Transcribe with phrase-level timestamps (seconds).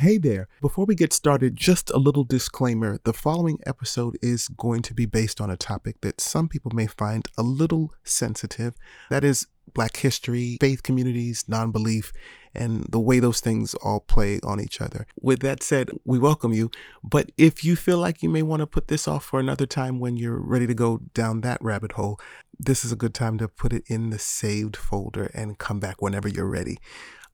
[0.00, 0.48] Hey there.
[0.62, 2.98] Before we get started, just a little disclaimer.
[3.04, 6.86] The following episode is going to be based on a topic that some people may
[6.86, 8.72] find a little sensitive.
[9.10, 12.12] That is Black history, faith communities, non belief,
[12.54, 15.06] and the way those things all play on each other.
[15.20, 16.70] With that said, we welcome you.
[17.04, 20.00] But if you feel like you may want to put this off for another time
[20.00, 22.18] when you're ready to go down that rabbit hole,
[22.58, 26.02] this is a good time to put it in the saved folder and come back
[26.02, 26.78] whenever you're ready.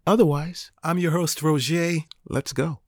[0.07, 1.97] Otherwise, I'm your host, Roger.
[2.29, 2.79] Let's go.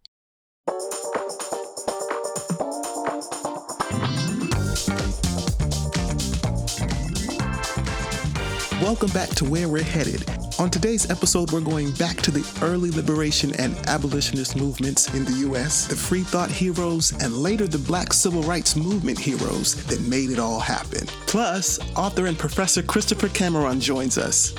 [8.81, 10.31] Welcome back to Where We're Headed.
[10.61, 15.39] On today's episode, we're going back to the early liberation and abolitionist movements in the
[15.49, 20.31] U.S., the free thought heroes, and later the black civil rights movement heroes that made
[20.31, 21.07] it all happen.
[21.27, 24.53] Plus, author and professor Christopher Cameron joins us.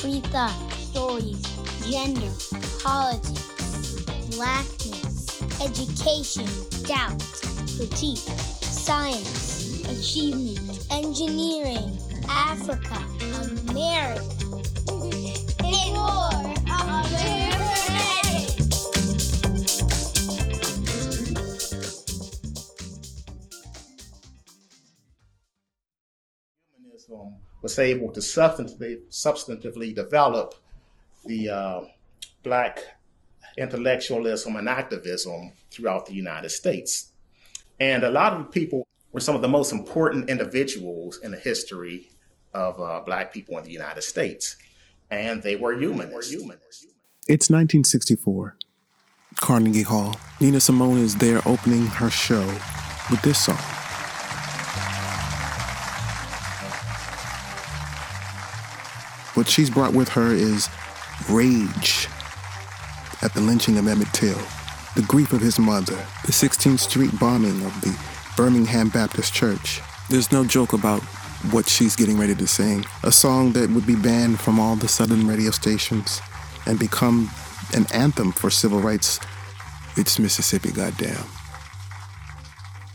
[0.00, 1.57] Free thought, stories,
[1.90, 2.30] gender,
[2.82, 4.02] politics,
[4.36, 6.46] blackness, education,
[6.82, 7.18] doubt,
[7.78, 8.18] critique,
[8.60, 13.02] science, achievement, engineering, Africa,
[13.70, 14.20] America,
[15.64, 16.28] and more.
[26.76, 30.54] Humanism was able to substantively, substantively develop
[31.24, 31.80] the uh,
[32.42, 32.80] black
[33.56, 37.12] intellectualism and activism throughout the United States.
[37.80, 42.10] And a lot of people were some of the most important individuals in the history
[42.54, 44.56] of uh, black people in the United States.
[45.10, 46.34] And they were humanists.
[47.28, 48.56] It's 1964.
[49.36, 50.16] Carnegie Hall.
[50.40, 52.46] Nina Simone is there opening her show
[53.10, 53.56] with this song.
[59.34, 60.68] What she's brought with her is
[61.28, 62.08] rage
[63.22, 64.38] at the lynching of Emmett Till,
[64.94, 67.96] the grief of his mother, the 16th Street bombing of the
[68.36, 69.80] Birmingham Baptist Church.
[70.08, 71.02] There's no joke about
[71.52, 74.88] what she's getting ready to sing, a song that would be banned from all the
[74.88, 76.20] southern radio stations
[76.66, 77.30] and become
[77.74, 79.20] an anthem for civil rights.
[79.96, 81.24] It's Mississippi, goddamn.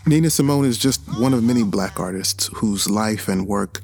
[0.05, 3.81] Nina Simone is just one of many black artists whose life and work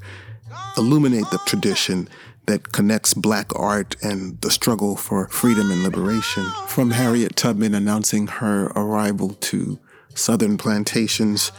[0.77, 2.09] illuminate the tradition
[2.49, 6.43] that connects black art and the struggle for freedom and liberation.
[6.65, 9.77] From Harriet Tubman announcing her arrival to
[10.15, 11.51] Southern plantations,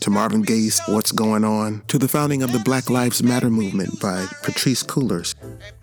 [0.00, 4.00] to Marvin Gaye's What's Going On, to the founding of the Black Lives Matter movement
[4.00, 5.36] by Patrisse Cullors.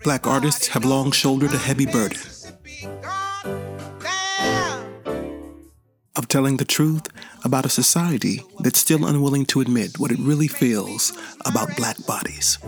[0.04, 2.20] Black artists have long shouldered a heavy burden
[6.20, 7.08] of telling the truth
[7.44, 11.16] about a society that's still unwilling to admit what it really feels
[11.46, 12.58] about black bodies.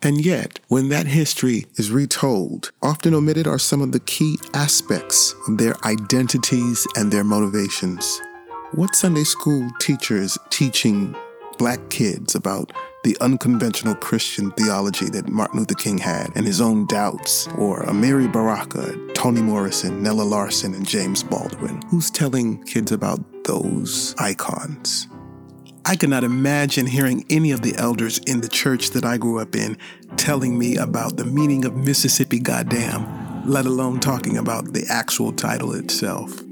[0.00, 5.34] And yet, when that history is retold, often omitted are some of the key aspects
[5.48, 8.22] of their identities and their motivations.
[8.70, 11.12] What Sunday school teachers teaching
[11.58, 12.72] black kids about
[13.04, 18.30] the unconventional Christian theology that Martin Luther King had and his own doubts, or Amiri
[18.32, 21.80] Baraka, Toni Morrison, Nella Larsen, and James Baldwin?
[21.90, 25.08] Who's telling kids about those icons?
[25.84, 29.56] I cannot imagine hearing any of the elders in the church that I grew up
[29.56, 29.78] in
[30.16, 35.72] telling me about the meaning of Mississippi goddamn, let alone talking about the actual title
[35.74, 36.42] itself.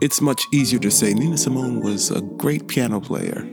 [0.00, 3.44] It's much easier to say Nina Simone was a great piano player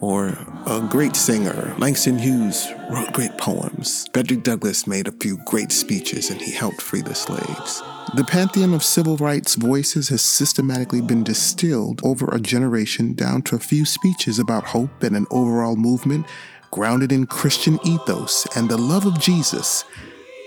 [0.00, 1.72] or a great singer.
[1.78, 4.04] Langston Hughes wrote great poems.
[4.12, 7.80] Frederick Douglass made a few great speeches and he helped free the slaves.
[8.16, 13.54] The pantheon of civil rights voices has systematically been distilled over a generation down to
[13.54, 16.26] a few speeches about hope and an overall movement
[16.72, 19.84] grounded in Christian ethos and the love of Jesus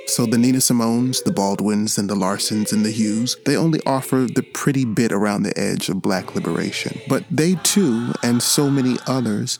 [0.07, 4.27] so the Nina Simones, the Baldwins, and the Larsens and the Hughes, they only offer
[4.33, 6.99] the pretty bit around the edge of black liberation.
[7.07, 9.59] But they too, and so many others,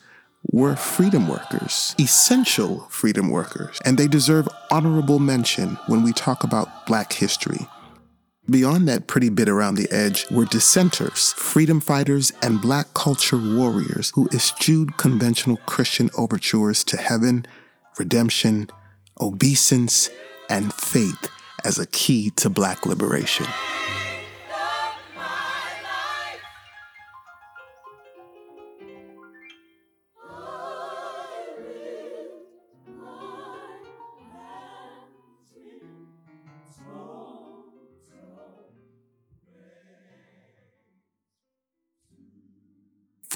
[0.52, 6.86] were freedom workers, essential freedom workers, and they deserve honorable mention when we talk about
[6.86, 7.68] black history.
[8.50, 14.14] Beyond that pretty bit around the edge were dissenters, freedom fighters, and black culture warriors
[14.16, 17.46] who eschewed conventional Christian overtures to heaven,
[18.00, 18.70] redemption,
[19.20, 20.10] obeisance,
[20.50, 21.30] and faith
[21.64, 23.46] as a key to black liberation.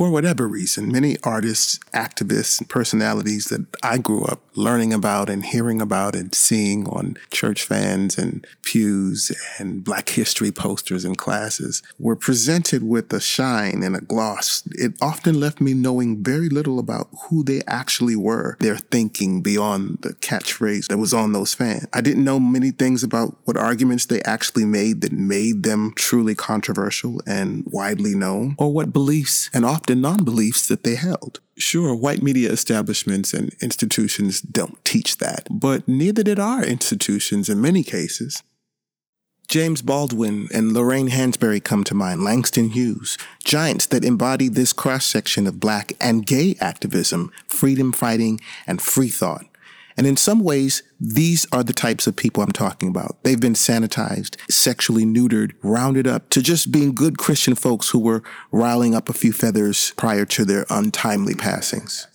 [0.02, 5.46] For whatever reason, many artists, activists, and personalities that I grew up learning about and
[5.46, 11.84] hearing about and seeing on church fans and pews and Black history posters and classes
[12.00, 14.64] were presented with a shine and a gloss.
[14.72, 20.00] It often left me knowing very little about who they actually were, their thinking beyond
[20.02, 21.86] the catchphrase that was on those fans.
[21.94, 26.34] I didn't know many things about what arguments they actually made that made them truly
[26.34, 31.40] controversial and widely known, or what beliefs and often non beliefs that they held.
[31.58, 37.62] Sure, white media establishments and institutions don't teach that, but neither did our institutions in
[37.62, 38.44] many cases.
[39.52, 45.06] James Baldwin and Lorraine Hansberry come to mind, Langston Hughes, giants that embody this cross
[45.06, 49.46] section of black and gay activism, freedom fighting, and free thought.
[49.98, 53.24] And in some ways, these are the types of people I'm talking about.
[53.24, 58.24] They've been sanitized, sexually neutered, rounded up to just being good Christian folks who were
[58.52, 62.08] riling up a few feathers prior to their untimely passings.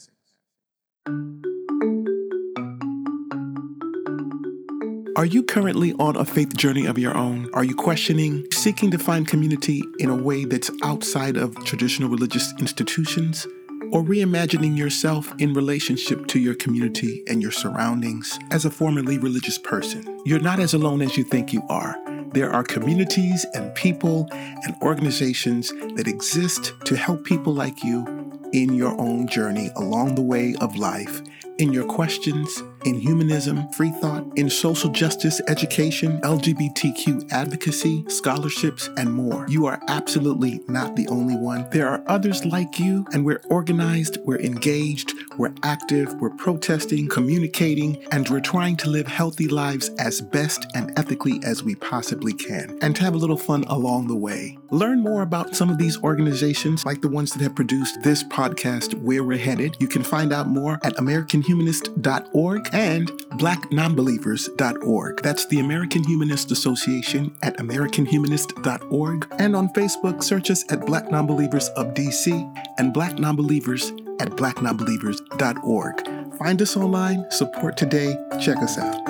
[5.16, 7.48] Are you currently on a faith journey of your own?
[7.54, 12.52] Are you questioning, seeking to find community in a way that's outside of traditional religious
[12.58, 13.46] institutions?
[13.92, 19.58] Or reimagining yourself in relationship to your community and your surroundings as a formerly religious
[19.58, 20.20] person?
[20.24, 21.96] You're not as alone as you think you are.
[22.32, 28.04] There are communities and people and organizations that exist to help people like you
[28.52, 31.22] in your own journey along the way of life,
[31.58, 39.12] in your questions in humanism, free thought, in social justice, education, LGBTQ advocacy, scholarships, and
[39.12, 39.44] more.
[39.48, 41.68] You are absolutely not the only one.
[41.70, 48.02] There are others like you, and we're organized, we're engaged, we're active, we're protesting, communicating,
[48.12, 52.78] and we're trying to live healthy lives as best and ethically as we possibly can,
[52.82, 54.58] and to have a little fun along the way.
[54.70, 58.94] Learn more about some of these organizations, like the ones that have produced this podcast,
[58.94, 59.76] Where We're Headed.
[59.80, 65.22] You can find out more at AmericanHumanist.org and blacknonbelievers.org.
[65.22, 69.26] That's the American Humanist Association at americanhumanist.org.
[69.38, 76.38] And on Facebook, search us at Black Nonbelievers of DC and Black Nonbelievers at blacknonbelievers.org.
[76.38, 79.00] Find us online, support today, check us out.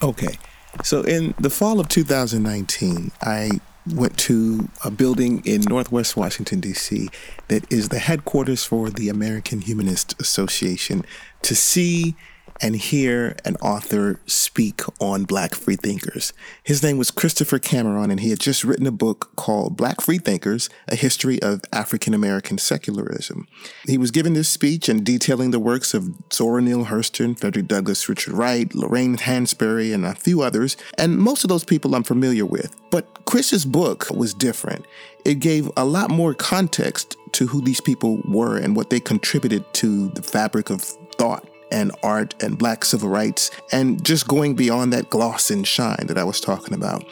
[0.00, 0.38] Okay,
[0.84, 3.60] so in the fall of 2019, I
[3.94, 7.08] went to a building in Northwest Washington, D.C.,
[7.48, 11.04] that is the headquarters for the American Humanist Association
[11.42, 12.16] to see
[12.60, 16.32] and hear an author speak on Black freethinkers.
[16.62, 20.68] His name was Christopher Cameron, and he had just written a book called Black Freethinkers
[20.88, 23.46] A History of African American Secularism.
[23.86, 28.08] He was giving this speech and detailing the works of Zora Neale Hurston, Frederick Douglass,
[28.08, 32.46] Richard Wright, Lorraine Hansberry, and a few others, and most of those people I'm familiar
[32.46, 32.74] with.
[32.90, 34.86] But Chris's book was different.
[35.24, 39.64] It gave a lot more context to who these people were and what they contributed
[39.74, 44.92] to the fabric of thought and art and black civil rights and just going beyond
[44.92, 47.04] that gloss and shine that I was talking about.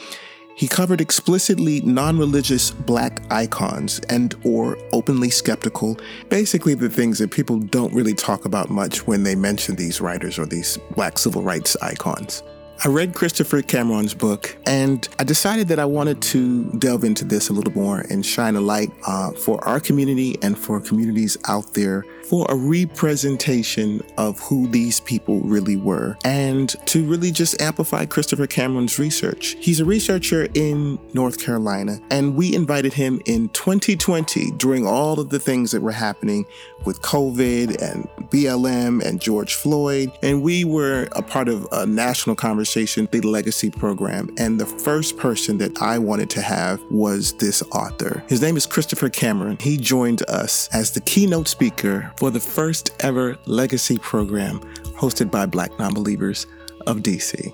[0.56, 5.98] He covered explicitly non-religious black icons and or openly skeptical,
[6.30, 10.38] basically the things that people don't really talk about much when they mention these writers
[10.38, 12.42] or these black civil rights icons.
[12.84, 17.50] I read Christopher Cameron's book and I decided that I wanted to delve into this
[17.50, 21.74] a little more and shine a light uh, for our community and for communities out
[21.74, 28.04] there for a representation of who these people really were and to really just amplify
[28.04, 29.56] Christopher Cameron's research.
[29.60, 35.30] He's a researcher in North Carolina and we invited him in 2020 during all of
[35.30, 36.46] the things that were happening
[36.84, 40.10] with COVID and BLM and George Floyd.
[40.22, 44.34] And we were a part of a national conversation, the Legacy Program.
[44.38, 48.22] And the first person that I wanted to have was this author.
[48.28, 49.58] His name is Christopher Cameron.
[49.60, 54.60] He joined us as the keynote speaker for the first ever Legacy Program
[54.98, 56.46] hosted by Black Nonbelievers
[56.86, 57.52] of DC.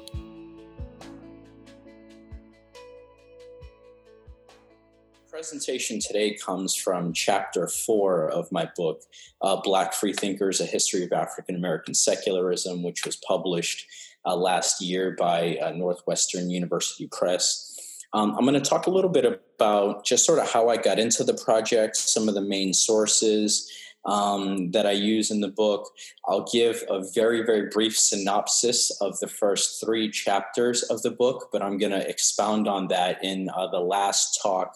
[5.42, 9.02] presentation today comes from chapter four of my book,
[9.40, 13.84] uh, Black Freethinkers A History of African American Secularism, which was published
[14.24, 18.04] uh, last year by uh, Northwestern University Press.
[18.12, 21.00] Um, I'm going to talk a little bit about just sort of how I got
[21.00, 23.68] into the project, some of the main sources.
[24.04, 25.88] Um, that I use in the book.
[26.26, 31.50] I'll give a very, very brief synopsis of the first three chapters of the book,
[31.52, 34.74] but I'm going to expound on that in uh, the last talk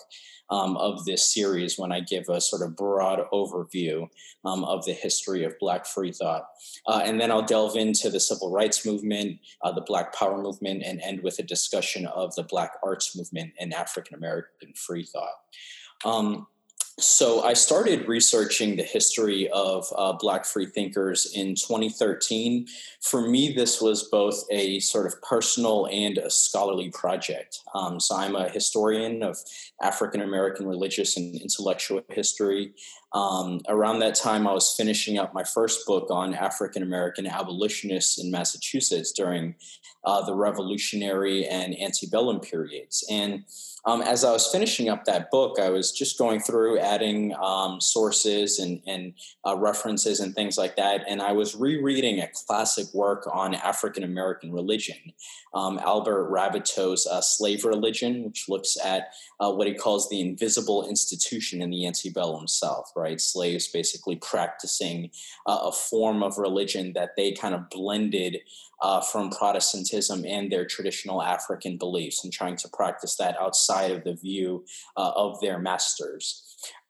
[0.50, 4.08] um, of this series when I give a sort of broad overview
[4.44, 6.46] um, of the history of Black free thought.
[6.86, 10.82] Uh, and then I'll delve into the civil rights movement, uh, the Black Power movement,
[10.84, 15.34] and end with a discussion of the Black arts movement and African American free thought.
[16.04, 16.46] Um,
[16.98, 22.66] so I started researching the history of uh, Black freethinkers in 2013.
[23.02, 27.60] For me, this was both a sort of personal and a scholarly project.
[27.74, 29.36] Um, so I'm a historian of
[29.82, 32.72] African American religious and intellectual history.
[33.12, 38.18] Um, around that time, I was finishing up my first book on African American abolitionists
[38.18, 39.54] in Massachusetts during
[40.04, 43.04] uh, the Revolutionary and antebellum periods.
[43.10, 43.44] And
[43.86, 47.80] um, as I was finishing up that book, I was just going through adding um,
[47.80, 49.14] sources and, and
[49.46, 51.04] uh, references and things like that.
[51.08, 54.96] And I was rereading a classic work on African American religion,
[55.54, 60.88] um, Albert Raboteau's uh, Slave Religion, which looks at uh, what he calls the invisible
[60.88, 63.20] institution in the antebellum South, right?
[63.20, 65.10] Slaves basically practicing
[65.46, 68.38] uh, a form of religion that they kind of blended
[68.82, 74.04] uh, from Protestantism and their traditional African beliefs and trying to practice that outside of
[74.04, 74.64] the view
[74.96, 76.42] uh, of their masters.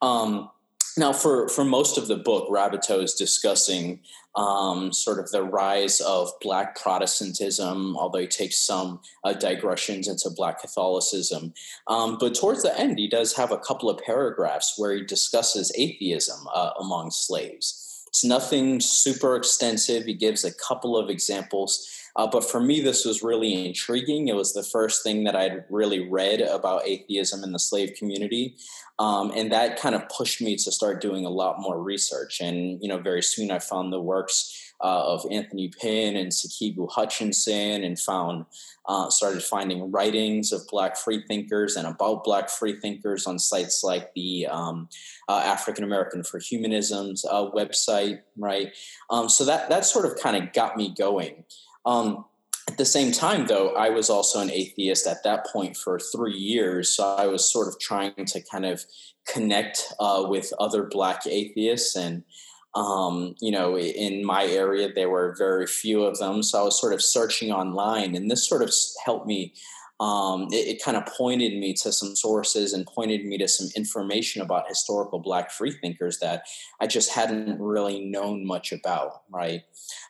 [0.02, 0.50] Um,
[0.98, 4.00] now, for, for most of the book, Raboteau is discussing
[4.34, 10.30] um, sort of the rise of Black Protestantism, although he takes some uh, digressions into
[10.30, 11.52] Black Catholicism.
[11.86, 15.70] Um, but towards the end, he does have a couple of paragraphs where he discusses
[15.76, 17.85] atheism uh, among slaves.
[18.16, 20.06] It's nothing super extensive.
[20.06, 21.86] He gives a couple of examples.
[22.16, 24.28] Uh, but for me, this was really intriguing.
[24.28, 28.56] It was the first thing that I'd really read about atheism in the slave community.
[28.98, 32.40] Um, and that kind of pushed me to start doing a lot more research.
[32.40, 36.90] And, you know, very soon I found the works uh, of Anthony Pinn and Sikivu
[36.90, 38.46] Hutchinson and found
[38.86, 44.46] uh, started finding writings of Black freethinkers and about Black freethinkers on sites like the
[44.46, 44.88] um,
[45.28, 48.72] uh, African American for Humanism's uh, website, right?
[49.10, 51.44] Um, so that that sort of kind of got me going.
[51.84, 52.24] Um,
[52.68, 56.36] at the same time, though, I was also an atheist at that point for three
[56.36, 56.88] years.
[56.88, 58.84] So I was sort of trying to kind of
[59.26, 62.24] connect uh, with other Black atheists and
[62.76, 66.42] um, you know, in my area, there were very few of them.
[66.42, 68.70] So I was sort of searching online, and this sort of
[69.04, 69.54] helped me.
[69.98, 73.68] Um, it, it kind of pointed me to some sources and pointed me to some
[73.74, 76.42] information about historical Black freethinkers that
[76.82, 79.62] I just hadn't really known much about, right?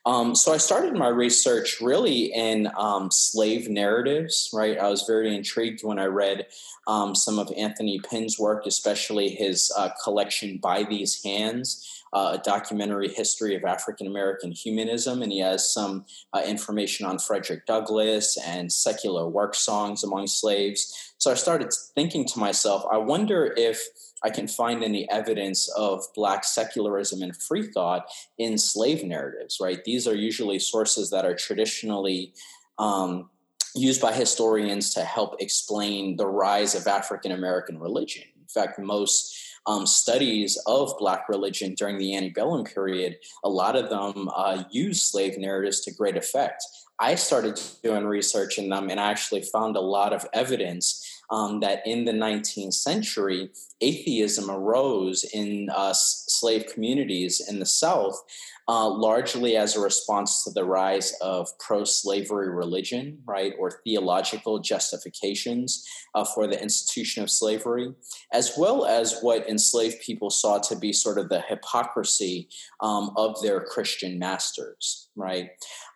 [0.05, 4.77] Um, so I started my research really in um, slave narratives, right?
[4.77, 6.49] I was very intrigued when I read
[6.89, 12.39] um, some of Anthony Pinn's work, especially his uh, collection By These Hands uh, a
[12.39, 18.39] documentary history of African American humanism, and he has some uh, information on Frederick Douglass
[18.39, 21.13] and secular work songs among slaves.
[21.19, 23.87] So I started thinking to myself, I wonder if
[24.25, 28.07] I can find any evidence of Black secularism and free thought
[28.39, 29.85] in slave narratives, right?
[29.85, 32.33] These are usually sources that are traditionally
[32.79, 33.29] um,
[33.75, 38.25] used by historians to help explain the rise of African American religion.
[38.41, 43.91] In fact, most um, studies of Black religion during the antebellum period, a lot of
[43.91, 46.65] them uh, use slave narratives to great effect.
[46.99, 51.61] I started doing research in them and I actually found a lot of evidence um,
[51.61, 58.23] that in the 19th century, atheism arose in uh, slave communities in the South
[58.69, 64.59] uh, largely as a response to the rise of pro slavery religion, right, or theological
[64.59, 67.95] justifications uh, for the institution of slavery,
[68.33, 72.49] as well as what enslaved people saw to be sort of the hypocrisy
[72.81, 75.51] um, of their Christian masters, right?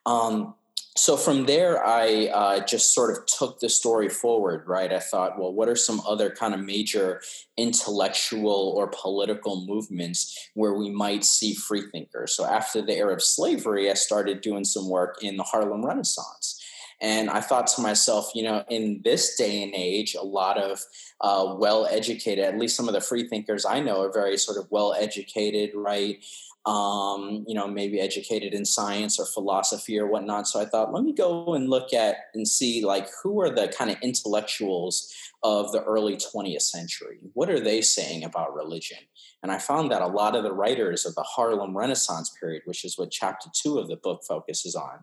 [0.06, 0.54] Um,
[1.00, 4.92] so from there, I uh, just sort of took the story forward, right?
[4.92, 7.22] I thought, well, what are some other kind of major
[7.56, 12.36] intellectual or political movements where we might see freethinkers?
[12.36, 16.62] So after the era of slavery, I started doing some work in the Harlem Renaissance.
[17.00, 20.82] And I thought to myself, you know, in this day and age, a lot of
[21.22, 24.66] uh, well educated, at least some of the freethinkers I know are very sort of
[24.70, 26.22] well educated, right?
[26.66, 30.46] Um, you know, maybe educated in science or philosophy or whatnot.
[30.46, 33.68] So I thought, let me go and look at and see like who are the
[33.68, 35.10] kind of intellectuals
[35.42, 37.18] of the early 20th century?
[37.32, 38.98] What are they saying about religion?
[39.42, 42.84] And I found that a lot of the writers of the Harlem Renaissance period, which
[42.84, 44.98] is what chapter two of the book focuses on,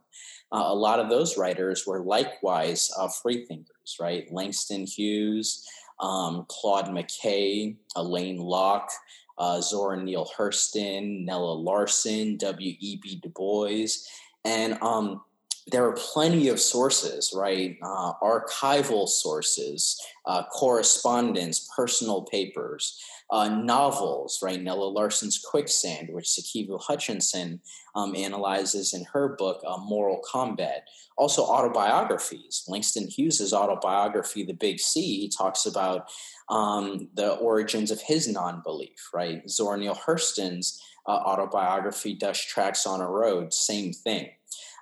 [0.51, 4.31] uh, a lot of those writers were likewise uh, freethinkers, right?
[4.31, 5.65] Langston Hughes,
[5.99, 8.89] um, Claude McKay, Alain Locke,
[9.37, 13.19] uh, Zora Neale Hurston, Nella Larsen, W.E.B.
[13.21, 14.07] Du Bois.
[14.45, 15.21] And um,
[15.69, 17.77] there are plenty of sources, right?
[17.81, 22.97] Uh, archival sources, uh, correspondence, personal papers,
[23.29, 24.61] uh, novels, right?
[24.61, 27.59] Nella Larsen's Quicksand, which Sikivu Hutchinson
[27.95, 30.87] um, analyzes in her book, uh, Moral Combat.
[31.17, 32.63] Also, autobiographies.
[32.67, 36.09] Langston Hughes' autobiography, The Big Sea, talks about
[36.47, 39.49] um, the origins of his non belief, right?
[39.49, 44.29] Zora Neale Hurston's uh, autobiography, Dust Tracks on a Road, same thing.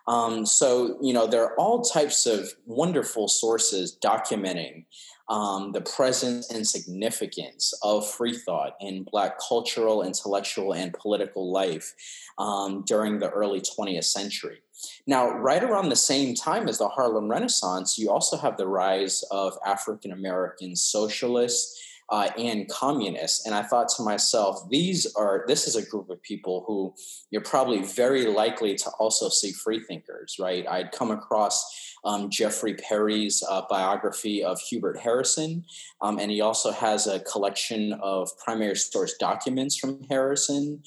[0.08, 4.86] Um, so, you know, there are all types of wonderful sources documenting
[5.30, 11.94] um, the presence and significance of free thought in Black cultural, intellectual, and political life
[12.38, 14.60] um, during the early 20th century.
[15.08, 19.24] Now, right around the same time as the Harlem Renaissance, you also have the rise
[19.32, 23.46] of African American socialists uh, and communists.
[23.46, 26.94] And I thought to myself, these are this is a group of people who
[27.32, 30.68] you're probably very likely to also see free thinkers, right?
[30.68, 35.66] I'd come across um, Jeffrey Perry's uh, biography of Hubert Harrison,
[36.02, 40.84] um, and he also has a collection of primary source documents from Harrison.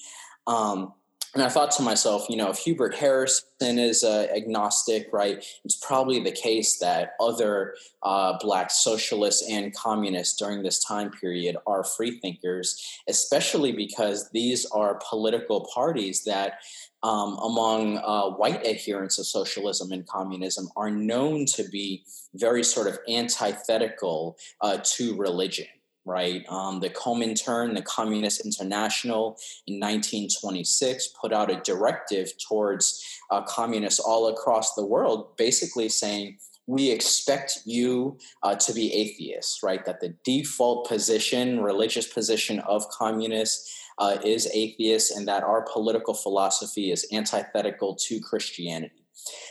[0.47, 0.95] Um,
[1.35, 5.77] and I thought to myself, you know, if Hubert Harrison is uh, agnostic, right, it's
[5.77, 11.85] probably the case that other uh, Black socialists and communists during this time period are
[11.85, 16.61] freethinkers, especially because these are political parties that,
[17.03, 22.05] um, among uh, white adherents of socialism and communism, are known to be
[22.35, 25.67] very sort of antithetical uh, to religion
[26.09, 26.45] right?
[26.49, 34.01] Um, the Comintern, the Communist International, in 1926 put out a directive towards uh, communists
[34.01, 39.85] all across the world, basically saying, we expect you uh, to be atheists, right?
[39.87, 46.13] That the default position, religious position of communists uh, is atheist, and that our political
[46.13, 48.98] philosophy is antithetical to Christianity.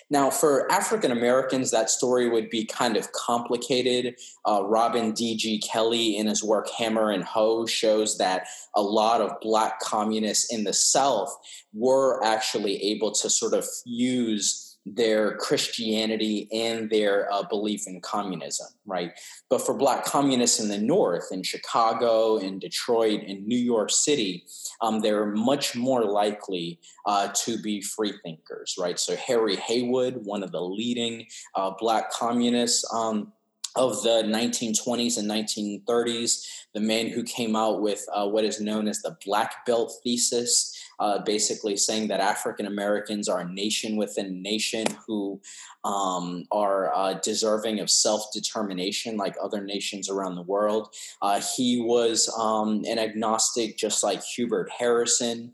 [0.10, 4.16] Now, for African Americans, that story would be kind of complicated.
[4.46, 5.60] Uh, Robin D.G.
[5.60, 10.64] Kelley, in his work Hammer and Hoe, shows that a lot of black communists in
[10.64, 11.36] the South
[11.74, 18.68] were actually able to sort of fuse their Christianity and their uh, belief in communism,
[18.86, 19.12] right?
[19.50, 24.46] But for Black communists in the North, in Chicago, in Detroit, in New York City,
[24.82, 29.00] um, they're much more likely uh, to be free thinkers, right?
[29.00, 32.86] So Harry Haywood, one of the leading uh, Black communists.
[32.94, 33.34] Um,
[33.76, 38.88] of the 1920s and 1930s, the man who came out with uh, what is known
[38.88, 44.26] as the Black Belt Thesis, uh, basically saying that African Americans are a nation within
[44.26, 45.40] a nation who
[45.84, 50.94] um, are uh, deserving of self determination like other nations around the world.
[51.22, 55.54] Uh, he was um, an agnostic, just like Hubert Harrison.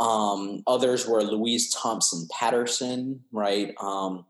[0.00, 3.74] Um, others were Louise Thompson Patterson, right?
[3.80, 4.26] Um,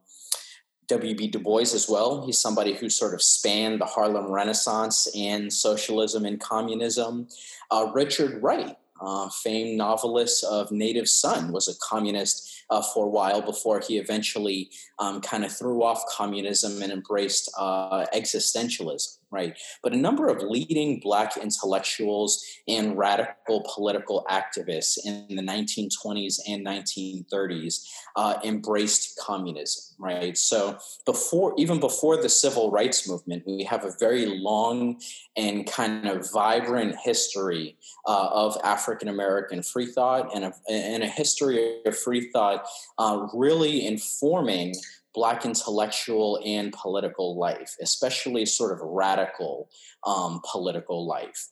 [0.88, 1.28] W.B.
[1.28, 2.26] Du Bois as well.
[2.26, 7.28] He's somebody who sort of spanned the Harlem Renaissance and socialism and communism.
[7.70, 13.10] Uh, Richard Wright, uh, famed novelist of Native Son, was a communist uh, for a
[13.10, 19.58] while before he eventually um, kind of threw off communism and embraced uh, existentialism right?
[19.82, 26.64] But a number of leading Black intellectuals and radical political activists in the 1920s and
[26.64, 27.84] 1930s
[28.16, 30.36] uh, embraced communism, right?
[30.36, 35.00] So before, even before the civil rights movement, we have a very long
[35.36, 41.08] and kind of vibrant history uh, of African American free thought and a, and a
[41.08, 42.66] history of free thought
[42.98, 44.74] uh, really informing
[45.14, 49.68] Black intellectual and political life, especially sort of radical
[50.06, 51.48] um, political life.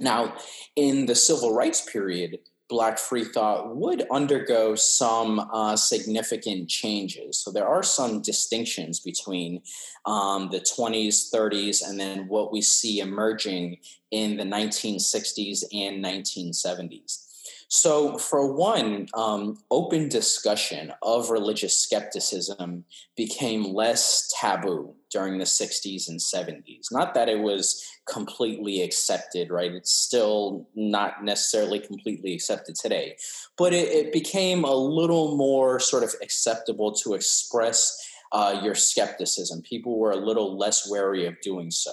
[0.00, 0.36] Now,
[0.76, 7.38] in the civil rights period, Black free thought would undergo some uh, significant changes.
[7.38, 9.62] So there are some distinctions between
[10.04, 13.78] um, the 20s, 30s, and then what we see emerging
[14.10, 17.25] in the 1960s and 1970s.
[17.68, 22.84] So, for one, um, open discussion of religious skepticism
[23.16, 26.92] became less taboo during the 60s and 70s.
[26.92, 29.72] Not that it was completely accepted, right?
[29.72, 33.16] It's still not necessarily completely accepted today,
[33.58, 37.98] but it, it became a little more sort of acceptable to express
[38.30, 39.62] uh, your skepticism.
[39.62, 41.92] People were a little less wary of doing so.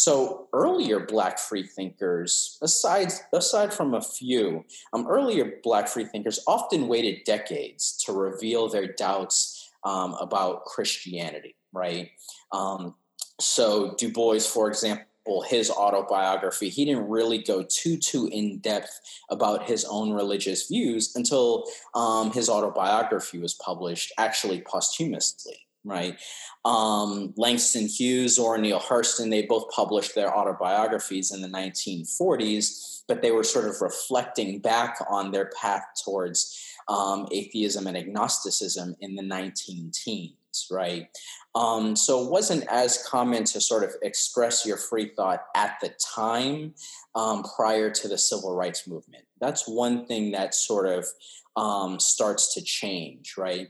[0.00, 7.24] So earlier Black freethinkers, aside aside from a few, um, earlier Black freethinkers often waited
[7.26, 11.54] decades to reveal their doubts um, about Christianity.
[11.74, 12.12] Right.
[12.50, 12.94] Um,
[13.40, 18.58] so Du Bois, for example example, his autobiography, he didn't really go too too in
[18.60, 25.66] depth about his own religious views until um, his autobiography was published, actually posthumously.
[25.82, 26.18] Right,
[26.66, 33.22] um, Langston Hughes or Neale Hurston, they both published their autobiographies in the 1940s, but
[33.22, 36.54] they were sort of reflecting back on their path towards
[36.88, 40.34] um, atheism and agnosticism in the 19 teens
[40.70, 41.08] right?
[41.54, 45.90] Um, so it wasn't as common to sort of express your free thought at the
[46.14, 46.74] time
[47.14, 49.24] um, prior to the civil rights movement.
[49.40, 51.06] That's one thing that sort of
[51.56, 53.68] um, starts to change, right?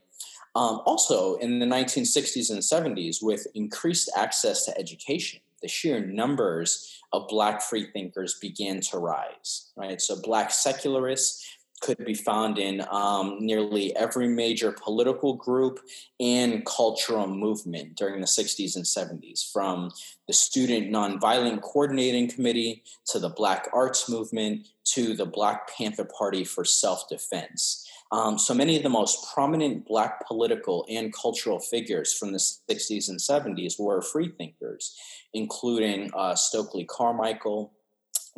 [0.54, 7.00] Um, also, in the 1960s and 70s, with increased access to education, the sheer numbers
[7.12, 10.00] of Black free thinkers began to rise, right?
[10.00, 11.44] So, Black secularists
[11.80, 15.80] could be found in um, nearly every major political group
[16.18, 19.90] and cultural movement during the 60s and 70s, from
[20.26, 26.44] the Student Nonviolent Coordinating Committee to the Black Arts Movement to the Black Panther Party
[26.44, 27.86] for Self Defense.
[28.12, 33.08] Um, so many of the most prominent Black political and cultural figures from the 60s
[33.08, 34.96] and 70s were freethinkers,
[35.32, 37.72] including uh, Stokely Carmichael,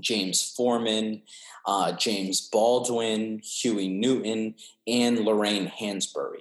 [0.00, 1.22] James Forman,
[1.66, 4.54] uh, James Baldwin, Huey Newton,
[4.87, 6.40] and Lorraine Hansberry.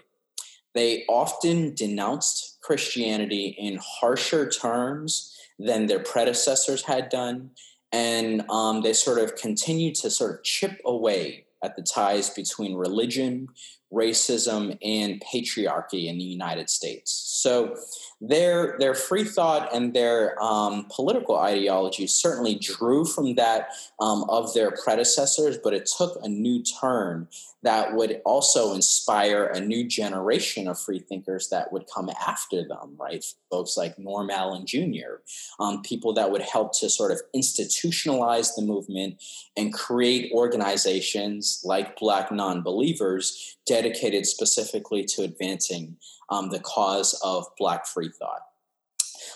[0.74, 7.52] They often denounced Christianity in harsher terms than their predecessors had done,
[7.92, 12.76] and um, they sort of continued to sort of chip away at the ties between
[12.76, 13.48] religion,
[13.92, 17.12] racism, and patriarchy in the United States.
[17.12, 17.76] So
[18.22, 24.54] their their free thought and their um, political ideology certainly drew from that um, of
[24.54, 27.28] their predecessors, but it took a new turn
[27.64, 32.96] that would also inspire a new generation of free thinkers that would come after them,
[33.00, 33.24] right?
[33.52, 35.22] Folks like Norm Allen Jr.,
[35.60, 39.22] um, people that would help to sort of institutionalize the movement
[39.56, 43.81] and create organizations like Black Nonbelievers dedicated
[44.26, 45.98] specifically to advancing
[46.30, 48.42] um, the cause of Black free thought.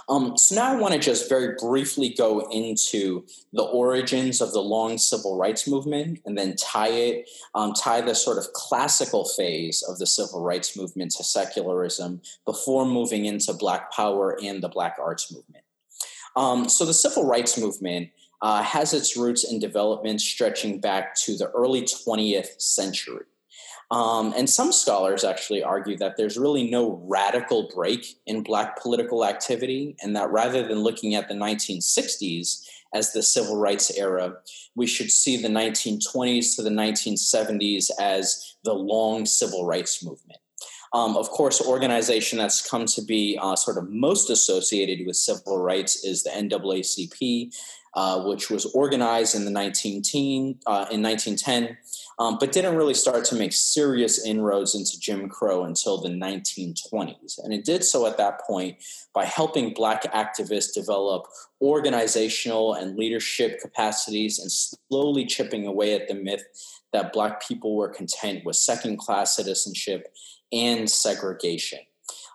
[0.07, 4.61] Um, so now I want to just very briefly go into the origins of the
[4.61, 9.83] long civil rights movement and then tie it, um, tie the sort of classical phase
[9.83, 14.97] of the civil rights movement to secularism before moving into Black Power and the Black
[15.01, 15.63] Arts movement.
[16.35, 18.09] Um, so the civil rights movement
[18.41, 23.25] uh, has its roots in development stretching back to the early 20th century.
[23.91, 29.25] Um, and some scholars actually argue that there's really no radical break in Black political
[29.25, 34.37] activity, and that rather than looking at the 1960s as the civil rights era,
[34.75, 40.39] we should see the 1920s to the 1970s as the long civil rights movement.
[40.93, 45.61] Um, of course, organization that's come to be uh, sort of most associated with civil
[45.61, 47.53] rights is the NAACP,
[47.95, 51.77] uh, which was organized in the 19 teen, uh, in 1910
[52.19, 57.39] um, but didn't really start to make serious inroads into Jim Crow until the 1920s.
[57.43, 58.77] And it did so at that point
[59.13, 61.25] by helping Black activists develop
[61.61, 66.43] organizational and leadership capacities and slowly chipping away at the myth
[66.93, 70.13] that Black people were content with second class citizenship
[70.51, 71.79] and segregation.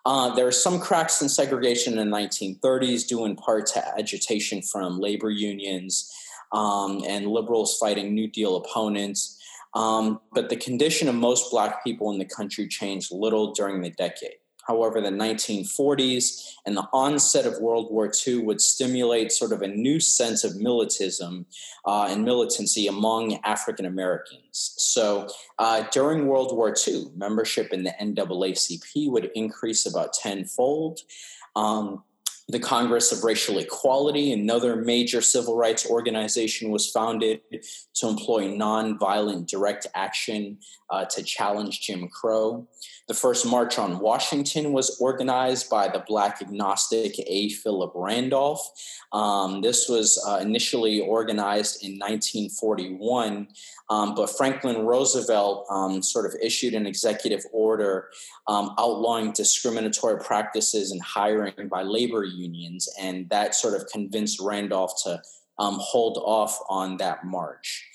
[0.05, 4.63] Uh, there are some cracks in segregation in the 1930s, due in part to agitation
[4.63, 6.11] from labor unions
[6.53, 9.40] um, and liberals fighting New Deal opponents.
[9.75, 13.91] Um, but the condition of most Black people in the country changed little during the
[13.91, 14.35] decade.
[14.67, 19.69] However, the 1940s and the onset of World War II would stimulate sort of a
[19.69, 21.47] new sense of militism
[21.85, 24.75] uh, and militancy among African Americans.
[24.77, 25.29] So
[25.59, 31.01] uh, during World War II, membership in the NAACP would increase about tenfold.
[31.57, 32.05] Um,
[32.51, 37.41] the Congress of Racial Equality, another major civil rights organization, was founded
[37.95, 40.59] to employ nonviolent direct action
[40.91, 42.67] uh, to challenge Jim Crow.
[43.09, 47.49] The first March on Washington was organized by the Black agnostic A.
[47.51, 48.61] Philip Randolph.
[49.13, 53.49] Um, this was uh, initially organized in 1941,
[53.89, 58.09] um, but Franklin Roosevelt um, sort of issued an executive order
[58.47, 62.40] um, outlawing discriminatory practices in hiring by labor unions,
[63.01, 65.23] and that sort of convinced Randolph to
[65.59, 67.87] um, hold off on that march.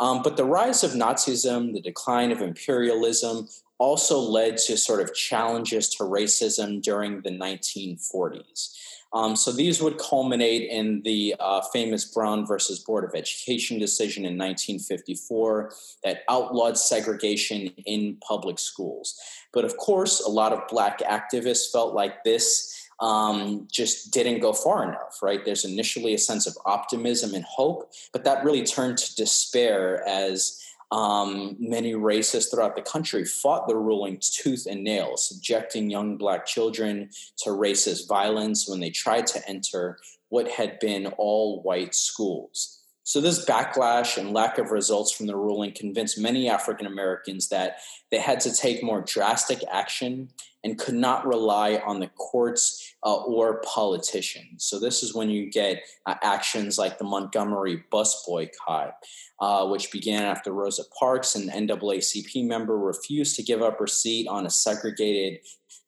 [0.00, 5.14] Um, but the rise of Nazism, the decline of imperialism, also led to sort of
[5.14, 8.76] challenges to racism during the 1940s.
[9.12, 14.24] Um, so these would culminate in the uh, famous Brown versus Board of Education decision
[14.24, 19.16] in 1954 that outlawed segregation in public schools.
[19.52, 24.52] But of course, a lot of Black activists felt like this um, just didn't go
[24.52, 25.44] far enough, right?
[25.44, 30.60] There's initially a sense of optimism and hope, but that really turned to despair as
[30.92, 36.46] um, many racists throughout the country fought the ruling tooth and nail, subjecting young black
[36.46, 42.80] children to racist violence when they tried to enter what had been all white schools.
[43.02, 47.78] So, this backlash and lack of results from the ruling convinced many African Americans that
[48.10, 50.30] they had to take more drastic action
[50.64, 54.64] and could not rely on the courts uh, or politicians.
[54.64, 58.94] So, this is when you get uh, actions like the Montgomery bus boycott,
[59.40, 64.26] uh, which began after Rosa Parks, an NAACP member, refused to give up her seat
[64.26, 65.40] on a segregated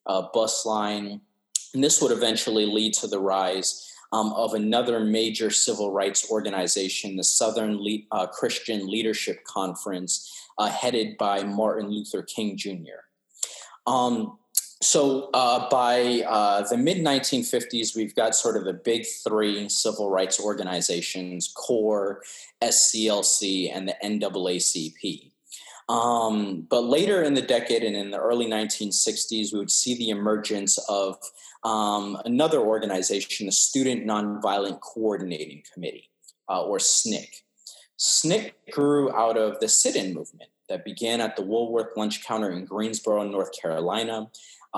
[0.07, 1.23] uh, bus line.
[1.75, 7.17] And this would eventually lead to the rise um, of another major civil rights organization,
[7.17, 13.05] the Southern Le- uh, Christian Leadership Conference, uh, headed by Martin Luther King Jr.
[13.87, 14.39] Um,
[14.83, 20.11] so uh, by uh, the mid 1950s, we've got sort of the big three civil
[20.11, 22.23] rights organizations CORE,
[22.62, 25.31] SCLC, and the NAACP.
[25.89, 30.11] Um, but later in the decade and in the early 1960s, we would see the
[30.11, 31.17] emergence of
[31.65, 36.11] um, another organization, the Student Nonviolent Coordinating Committee,
[36.51, 37.43] uh, or SNCC.
[37.99, 42.51] SNCC grew out of the sit in movement that began at the Woolworth Lunch Counter
[42.51, 44.29] in Greensboro, North Carolina,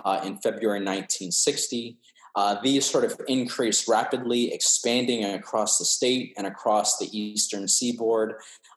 [0.04, 1.98] uh, in February 1960.
[2.36, 8.34] Uh, these sort of increased rapidly, expanding across the state and across the eastern seaboard.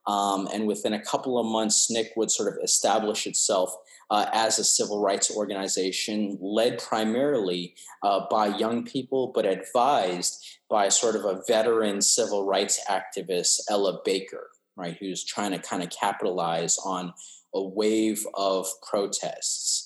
[0.08, 3.76] Um, and within a couple of months, SNCC would sort of establish itself
[4.10, 10.90] uh, as a civil rights organization led primarily uh, by young people, but advised by
[10.90, 15.90] sort of a veteran civil rights activist, Ella Baker, right, who's trying to kind of
[15.92, 17.14] capitalize on
[17.54, 19.81] a wave of protests.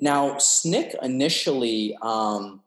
[0.00, 2.60] Now, SNCC initially um,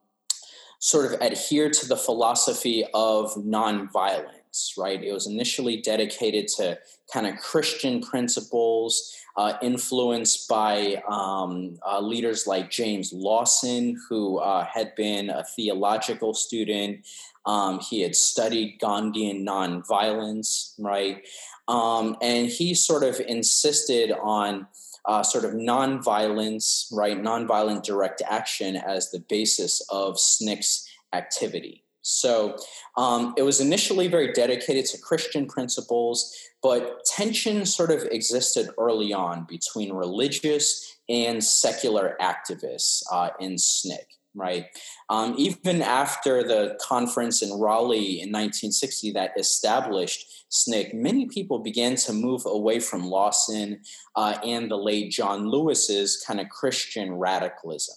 [0.79, 5.03] sort of adhered to the philosophy of nonviolence, right?
[5.03, 6.77] It was initially dedicated to
[7.11, 14.65] kind of Christian principles uh, influenced by um, uh, leaders like James Lawson, who uh,
[14.65, 17.05] had been a theological student.
[17.45, 21.23] Um, he had studied Gandhian nonviolence, right?
[21.67, 24.67] Um, and he sort of insisted on
[25.07, 27.21] uh, sort of nonviolence, right?
[27.21, 31.83] Nonviolent direct action as the basis of SNCC's activity.
[32.01, 32.57] So
[32.95, 39.11] um, it was initially very dedicated to Christian principles, but tension sort of existed early
[39.11, 43.97] on between religious and secular activists uh, in SNCC,
[44.35, 44.65] right?
[45.09, 51.95] Um, even after the conference in Raleigh in 1960 that established SNCC, many people began
[51.95, 53.81] to move away from Lawson
[54.15, 57.95] uh, and the late John Lewis's kind of Christian radicalism.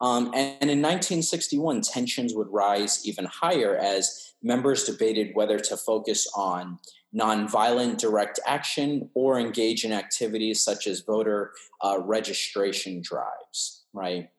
[0.00, 5.76] Um, and, and in 1961, tensions would rise even higher as members debated whether to
[5.76, 6.78] focus on
[7.14, 14.30] nonviolent direct action or engage in activities such as voter uh, registration drives, right?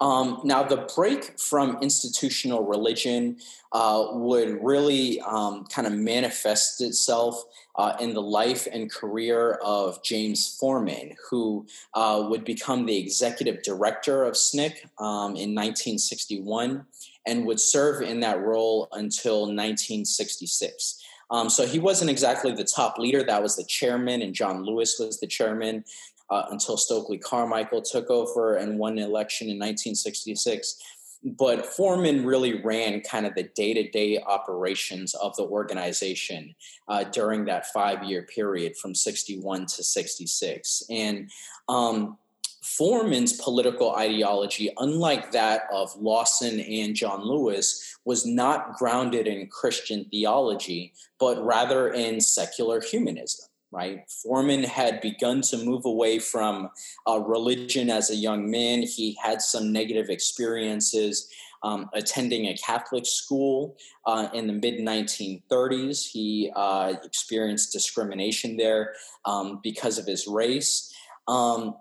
[0.00, 3.38] Um, now, the break from institutional religion
[3.72, 7.44] uh, would really um, kind of manifest itself
[7.76, 13.62] uh, in the life and career of James Forman, who uh, would become the executive
[13.62, 16.86] director of SNCC um, in 1961
[17.26, 21.02] and would serve in that role until 1966.
[21.30, 23.22] Um, so he wasn't exactly the top leader.
[23.22, 25.84] That was the chairman, and John Lewis was the chairman
[26.30, 30.80] uh, until Stokely Carmichael took over and won the election in 1966.
[31.24, 36.54] But Forman really ran kind of the day to day operations of the organization
[36.88, 40.84] uh, during that five year period from 61 to 66.
[40.90, 41.30] And
[41.68, 42.18] um,
[42.62, 50.04] Forman's political ideology, unlike that of Lawson and John Lewis, was not grounded in Christian
[50.10, 53.46] theology, but rather in secular humanism.
[53.72, 54.08] Right?
[54.22, 56.70] Forman had begun to move away from
[57.06, 58.82] uh, religion as a young man.
[58.82, 61.28] He had some negative experiences
[61.62, 63.76] um, attending a Catholic school
[64.06, 66.08] uh, in the mid 1930s.
[66.08, 70.92] He uh, experienced discrimination there um, because of his race.
[71.28, 71.74] Um,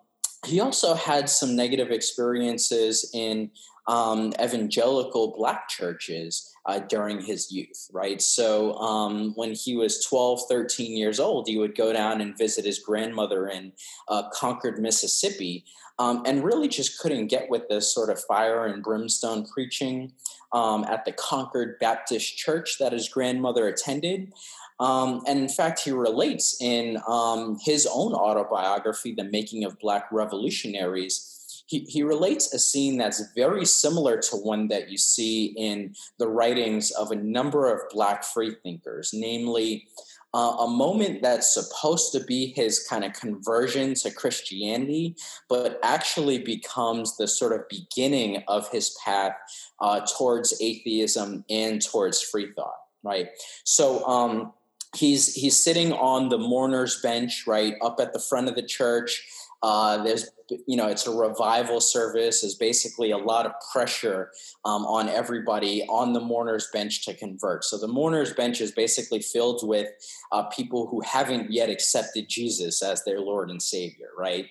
[0.45, 3.51] he also had some negative experiences in
[3.87, 8.21] um, evangelical black churches uh, during his youth, right?
[8.21, 12.65] So um, when he was 12, 13 years old, he would go down and visit
[12.65, 13.73] his grandmother in
[14.07, 15.65] uh, Concord, Mississippi,
[15.99, 20.11] um, and really just couldn't get with this sort of fire and brimstone preaching
[20.51, 24.33] um, at the Concord Baptist Church that his grandmother attended.
[24.79, 30.11] Um, and in fact, he relates in um, his own autobiography, The Making of Black
[30.11, 31.63] Revolutionaries.
[31.67, 36.27] he, he relates a scene that's very similar to one that you see in the
[36.27, 39.87] writings of a number of Black freethinkers, namely
[40.35, 45.15] uh, a moment that's supposed to be his kind of conversion to Christianity,
[45.47, 49.31] but actually becomes the sort of beginning of his path
[49.79, 53.29] uh, towards atheism and towards free thought, right?
[53.63, 54.51] So, um,
[54.95, 59.27] he's he's sitting on the mourner's bench right up at the front of the church.
[59.63, 60.29] Uh, there's
[60.67, 62.41] you know it's a revival service.
[62.41, 64.31] There's basically a lot of pressure
[64.63, 67.63] um, on everybody on the mourners bench to convert.
[67.63, 69.87] So the mourners bench is basically filled with
[70.31, 74.47] uh, people who haven't yet accepted jesus as their lord and savior right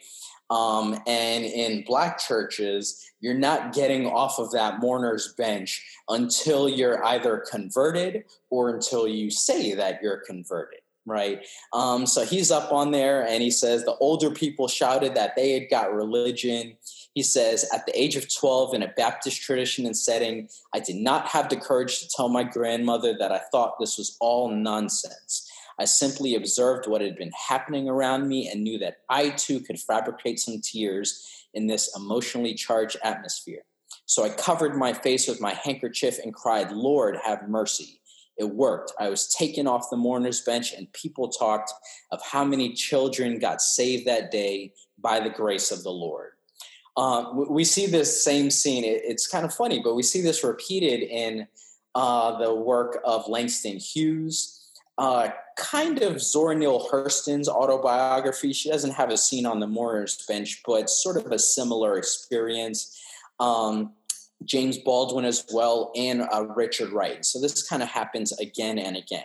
[0.51, 7.05] um, and in black churches you're not getting off of that mourner's bench until you're
[7.07, 11.45] either converted or until you say that you're converted right?
[11.73, 15.53] Um, so he's up on there and he says the older people shouted that they
[15.53, 16.77] had got religion.
[17.15, 20.97] He says, at the age of 12, in a Baptist tradition and setting, I did
[20.97, 25.51] not have the courage to tell my grandmother that I thought this was all nonsense.
[25.79, 29.79] I simply observed what had been happening around me and knew that I too could
[29.79, 33.65] fabricate some tears in this emotionally charged atmosphere.
[34.07, 38.01] So I covered my face with my handkerchief and cried, Lord, have mercy.
[38.37, 38.93] It worked.
[38.99, 41.73] I was taken off the mourner's bench, and people talked
[42.11, 46.33] of how many children got saved that day by the grace of the Lord.
[46.97, 48.85] Uh, we see this same scene.
[48.85, 51.47] it's kind of funny, but we see this repeated in
[51.95, 54.54] uh, the work of Langston Hughes.
[54.97, 58.53] Uh, kind of Zora Neale Hurston's autobiography.
[58.53, 63.01] She doesn't have a scene on the mourner's bench, but sort of a similar experience.
[63.41, 63.93] Um,
[64.45, 67.25] James Baldwin as well, and uh, Richard Wright.
[67.25, 69.25] So this kind of happens again and again.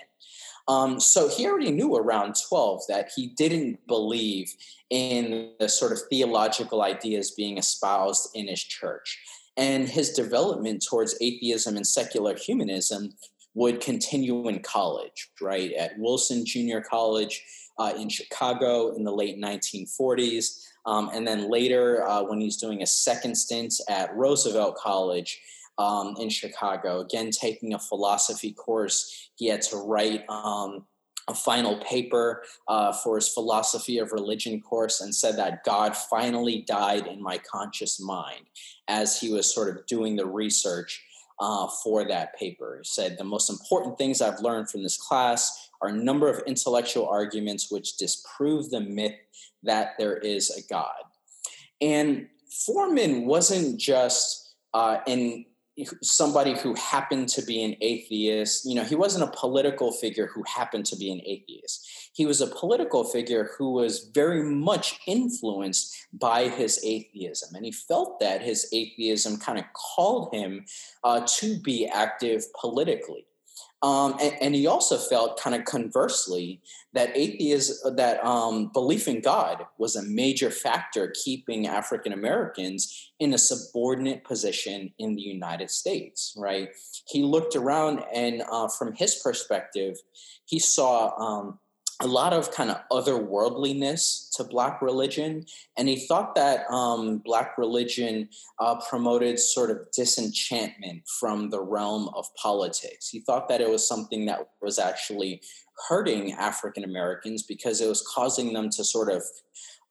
[0.68, 4.54] Um, so he already knew around 12 that he didn't believe
[4.92, 9.20] in the sort of theological ideas being espoused in his church.
[9.58, 13.14] And his development towards atheism and secular humanism
[13.54, 15.74] would continue in college, right?
[15.74, 17.44] At Wilson Junior College
[17.80, 20.66] uh, in Chicago in the late 1940s.
[20.86, 25.40] Um, and then later, uh, when he's doing a second stint at Roosevelt College
[25.78, 30.86] um, in Chicago, again taking a philosophy course, he had to write um,
[31.30, 36.64] a final paper uh, for his philosophy of religion course and said that God finally
[36.68, 38.48] died in my conscious mind
[38.88, 41.06] as he was sort of doing the research
[41.40, 42.80] uh, for that paper.
[42.82, 46.44] He said, The most important things I've learned from this class are a number of
[46.46, 49.16] intellectual arguments which disprove the myth
[49.64, 51.04] that there is a God.
[51.82, 52.28] And
[52.66, 55.46] Forman wasn't just uh, in
[56.02, 58.66] somebody who happened to be an atheist.
[58.66, 61.88] You know, he wasn't a political figure who happened to be an atheist.
[62.14, 67.56] He was a political figure who was very much influenced by his atheism.
[67.56, 70.66] And he felt that his atheism kind of called him
[71.04, 73.26] uh, to be active politically.
[73.82, 76.60] Um, and, and, he also felt kind of conversely
[76.92, 83.34] that atheism, that um, belief in God was a major factor keeping African Americans in
[83.34, 86.70] a subordinate position in the United States, right?
[87.08, 89.96] He looked around and uh, from his perspective,
[90.44, 91.60] he saw um,
[92.02, 95.46] a lot of kind of otherworldliness to black religion
[95.78, 102.10] and he thought that um, black religion uh, promoted sort of disenchantment from the realm
[102.16, 103.10] of politics.
[103.10, 105.42] He thought that it was something that was actually
[105.88, 109.24] hurting african americans because it was causing them to sort of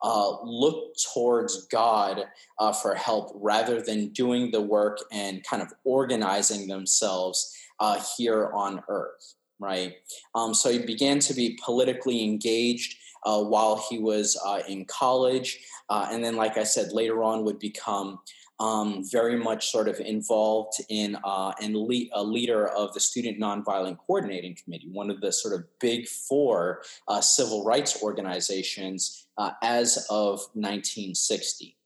[0.03, 2.25] uh, look towards God
[2.61, 8.51] uh, for help rather than doing the work and kind of organizing themselves uh, here
[8.55, 9.97] on earth right?
[10.35, 15.59] Um, so he began to be politically engaged uh, while he was uh, in college,
[15.89, 18.21] uh, and then, like I said, later on would become
[18.61, 23.99] um, very much sort of involved in uh, and a leader of the Student Nonviolent
[23.99, 30.07] Coordinating Committee, one of the sort of big four uh, civil rights organizations uh, as
[30.11, 31.77] of 1960.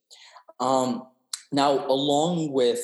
[0.59, 1.07] Um,
[1.51, 2.83] now, along with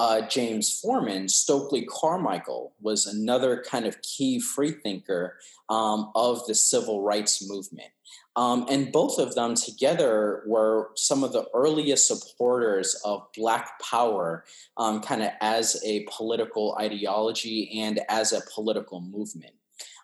[0.00, 5.36] uh, James Forman, Stokely Carmichael was another kind of key freethinker
[5.68, 7.90] um, of the civil rights movement.
[8.34, 14.46] Um, and both of them together were some of the earliest supporters of Black Power,
[14.78, 19.52] um, kind of as a political ideology and as a political movement.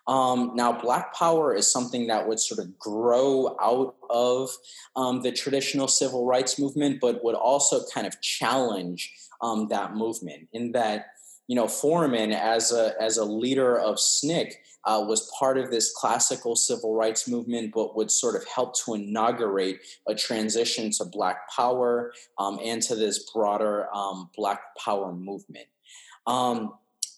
[0.07, 4.51] Um, now, Black Power is something that would sort of grow out of
[4.95, 9.11] um, the traditional civil rights movement, but would also kind of challenge
[9.41, 11.07] um, that movement in that
[11.47, 14.53] you know, Forman as a as a leader of SNCC
[14.85, 18.93] uh, was part of this classical civil rights movement, but would sort of help to
[18.93, 25.67] inaugurate a transition to Black Power um, and to this broader um, Black Power movement.
[26.25, 26.73] Um,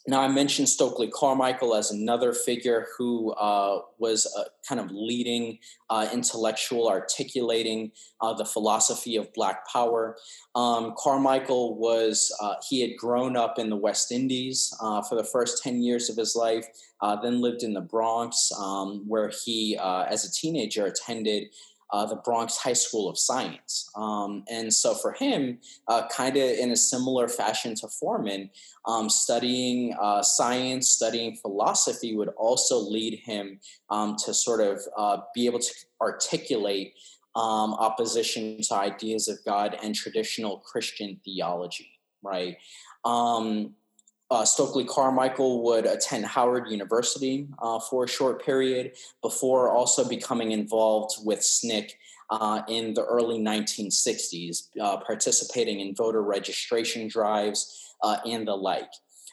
[0.10, 5.60] now, I mentioned Stokely Carmichael as another figure who uh, was a kind of leading
[5.92, 10.18] uh, intellectual, articulating uh, the philosophy of Black Power.
[10.56, 15.24] Um, Carmichael was, uh, he had grown up in the West Indies uh, for the
[15.24, 16.66] first 10 years of his life,
[17.02, 21.50] uh, then lived in the Bronx, um, where he, as a teenager, attended
[21.92, 23.90] uh, the Bronx High School of Science.
[23.96, 28.50] Um, and so for him, uh, kind of in a similar fashion to Forman,
[28.86, 33.60] um, studying uh, science, studying philosophy would also lead him
[33.90, 36.94] um, to sort of uh, be able to articulate
[37.36, 42.58] um, opposition to ideas of God and traditional Christian theology, right?
[43.06, 43.76] Um,
[44.32, 50.52] uh, Stokely Carmichael would attend Howard University uh, for a short period before also becoming
[50.52, 51.92] involved with SNCC
[52.30, 58.92] uh, in the early 1960s, uh, participating in voter registration drives uh, and the like.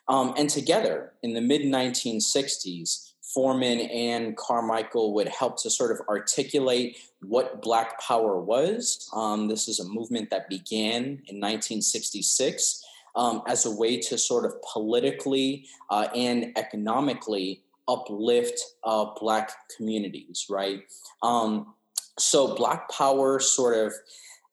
[0.08, 6.00] Um, and together in the mid 1960s, Forman and Carmichael would help to sort of
[6.08, 9.10] articulate what Black Power was.
[9.12, 12.82] Um, this is a movement that began in 1966
[13.16, 20.46] um, as a way to sort of politically uh, and economically uplift uh, Black communities,
[20.48, 20.82] right?
[21.22, 21.74] Um,
[22.18, 23.92] so Black Power sort of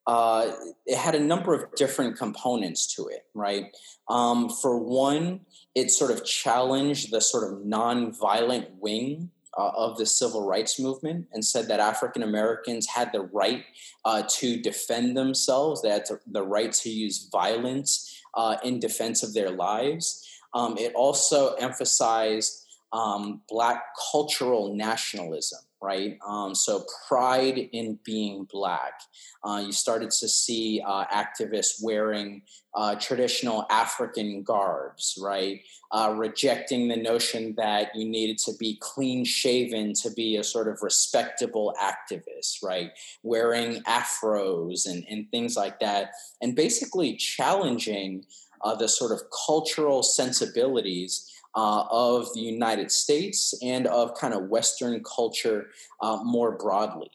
[0.06, 0.52] uh,
[0.86, 3.74] it had a number of different components to it, right?
[4.10, 5.42] Um, for one,
[5.76, 11.28] it sort of challenged the sort of nonviolent wing uh, of the civil rights movement
[11.32, 13.64] and said that African Americans had the right
[14.04, 19.24] uh, to defend themselves, they had to, the right to use violence uh, in defense
[19.24, 20.28] of their lives.
[20.54, 26.18] Um, it also emphasized um, Black cultural nationalism, right?
[26.26, 29.02] Um, so pride in being Black.
[29.44, 32.42] Uh, you started to see uh, activists wearing
[32.74, 35.60] uh, traditional African garbs, right?
[35.92, 40.70] Uh, rejecting the notion that you needed to be clean shaven to be a sort
[40.70, 42.92] of respectable activist, right?
[43.22, 46.12] Wearing afros and, and things like that.
[46.42, 48.24] And basically challenging
[48.62, 54.50] uh, the sort of cultural sensibilities uh, of the United States and of kind of
[54.50, 55.68] Western culture
[56.02, 57.12] uh, more broadly.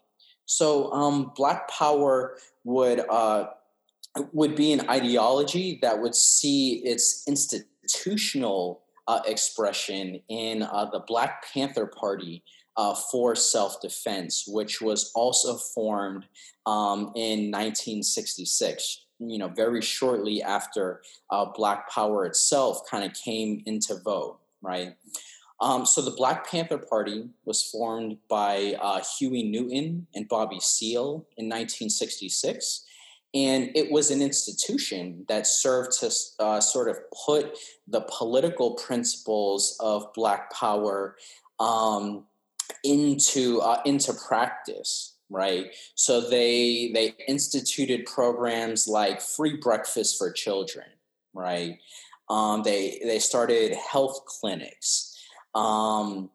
[0.47, 3.49] So, um, Black Power would uh,
[4.32, 11.45] would be an ideology that would see its institutional uh, expression in uh, the Black
[11.53, 12.43] Panther Party.
[12.76, 16.24] Uh, for self defense, which was also formed
[16.64, 23.62] um, in 1966 you know, very shortly after uh, Black Power itself kind of came
[23.66, 24.94] into vogue, right?
[25.60, 31.26] Um, so the Black Panther Party was formed by uh, Huey Newton and Bobby Seale
[31.36, 32.84] in 1966.
[33.34, 39.76] And it was an institution that served to uh, sort of put the political principles
[39.80, 41.16] of Black Power
[41.60, 42.24] um,
[42.84, 45.74] into uh, into practice right?
[45.94, 50.86] So they they instituted programs like free breakfast for children
[51.38, 51.78] right?
[52.28, 55.16] Um, they they started health clinics.
[55.54, 56.30] Um,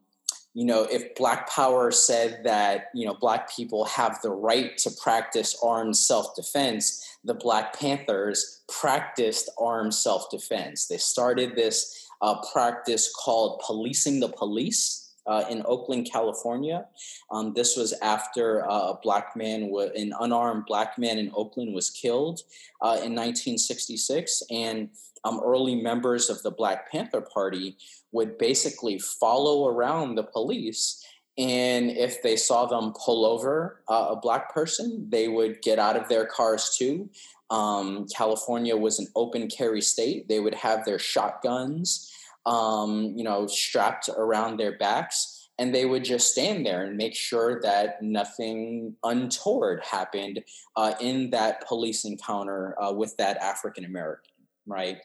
[0.56, 4.92] you know if black power said that you know black people have the right to
[5.02, 10.88] practice armed self-defense the black panthers practiced armed self-defense.
[10.88, 16.86] They started this uh, practice called policing the police uh, in Oakland, California.
[17.32, 21.74] Um, this was after uh, a black man, w- an unarmed black man in Oakland,
[21.74, 22.42] was killed
[22.82, 24.90] uh, in 1966, and
[25.24, 27.78] um, early members of the Black Panther Party
[28.12, 31.04] would basically follow around the police.
[31.38, 35.96] And if they saw them pull over uh, a black person, they would get out
[35.96, 37.10] of their cars too.
[37.50, 40.28] Um, California was an open carry state.
[40.28, 42.12] They would have their shotguns
[42.46, 47.16] um, you know, strapped around their backs, and they would just stand there and make
[47.16, 50.42] sure that nothing untoward happened
[50.76, 54.34] uh, in that police encounter uh, with that African American,
[54.66, 54.98] right?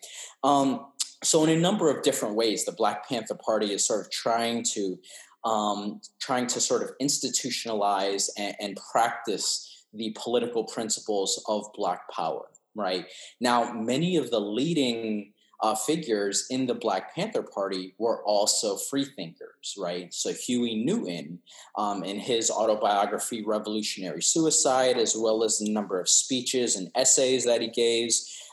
[0.43, 0.87] Um,
[1.23, 4.65] so, in a number of different ways, the Black Panther Party is sort of trying
[4.75, 4.99] to
[5.45, 12.47] um, trying to sort of institutionalize and, and practice the political principles of Black Power.
[12.75, 13.07] Right
[13.41, 19.75] now, many of the leading uh, figures in the Black Panther Party were also freethinkers,
[19.77, 20.13] right?
[20.15, 21.41] So Huey Newton,
[21.77, 27.45] um, in his autobiography *Revolutionary Suicide*, as well as a number of speeches and essays
[27.45, 28.11] that he gave,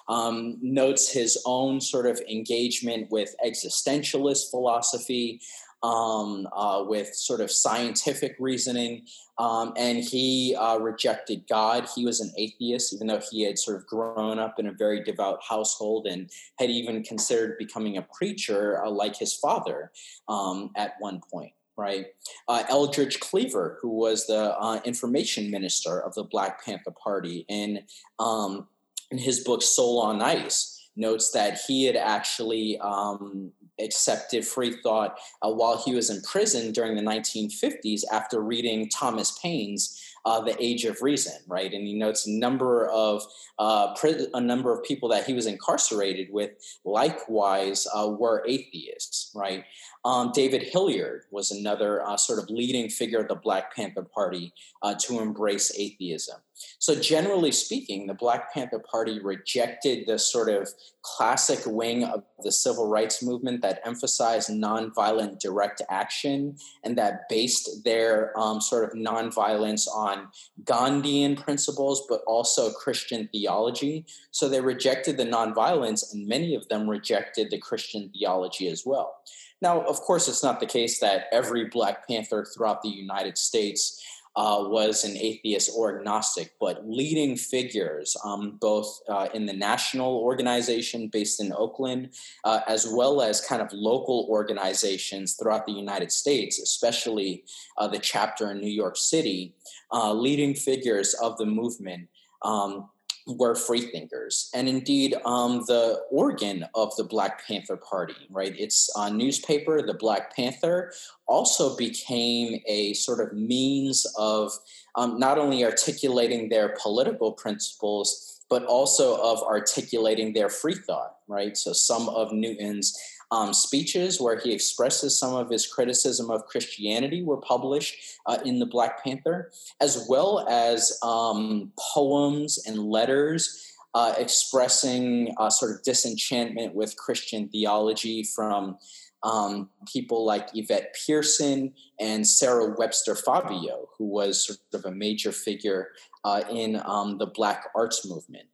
[0.08, 5.42] um, notes his own sort of engagement with existentialist philosophy,
[5.84, 9.06] um, uh, with sort of scientific reasoning,
[9.38, 11.88] um, and he uh, rejected God.
[11.96, 15.04] He was an atheist, even though he had sort of grown up in a very
[15.04, 19.92] devout household and had even considered becoming a preacher uh, like his father
[20.28, 22.08] um, at one point right?
[22.48, 27.84] Uh, Eldridge Cleaver, who was the uh, information minister of the Black Panther Party, in
[28.20, 28.68] um,
[29.12, 35.18] in his book Soul on Ice, notes that he had actually um, accepted free thought
[35.42, 40.56] uh, while he was in prison during the 1950s after reading Thomas Paine's uh, The
[40.64, 41.72] Age of Reason, right?
[41.72, 43.24] And he notes a number of
[43.60, 43.96] uh,
[44.34, 46.52] a number of people that he was incarcerated with,
[46.84, 49.64] likewise, uh, were atheists, right?
[50.04, 54.54] Um, David Hilliard was another uh, sort of leading figure of the Black Panther Party
[54.82, 56.38] uh, to embrace atheism.
[56.80, 60.70] So, generally speaking, the Black Panther Party rejected the sort of
[61.02, 67.84] classic wing of the civil rights movement that emphasized nonviolent direct action and that based
[67.84, 70.28] their um, sort of nonviolence on
[70.64, 74.06] Gandhian principles, but also Christian theology.
[74.32, 79.16] So, they rejected the nonviolence, and many of them rejected the Christian theology as well.
[79.62, 84.04] Now, of course, it's not the case that every Black Panther throughout the United States
[84.36, 90.18] uh, was an atheist or agnostic, but leading figures, um, both uh, in the national
[90.18, 92.10] organization based in Oakland,
[92.44, 97.46] uh, as well as kind of local organizations throughout the United States, especially
[97.78, 99.54] uh, the chapter in New York City,
[99.94, 102.10] uh, leading figures of the movement.
[102.42, 102.90] Um,
[103.28, 108.58] were free thinkers, And indeed, um, the organ of the Black Panther Party, right?
[108.60, 110.94] Its uh, newspaper, the Black Panther,
[111.28, 114.52] also became a sort of means of
[114.96, 121.58] um, not only articulating their political principles, but also of articulating their free thought, right?
[121.58, 122.96] So some of Newton's
[123.36, 128.60] um, speeches where he expresses some of his criticism of Christianity were published uh, in
[128.60, 133.62] the Black Panther, as well as um, poems and letters.
[133.94, 138.78] Uh, expressing uh, sort of disenchantment with Christian theology from
[139.24, 145.32] um, people like Yvette Pearson and Sarah Webster Fabio, who was sort of a major
[145.32, 145.92] figure
[146.26, 148.50] uh, in um, the Black arts movement.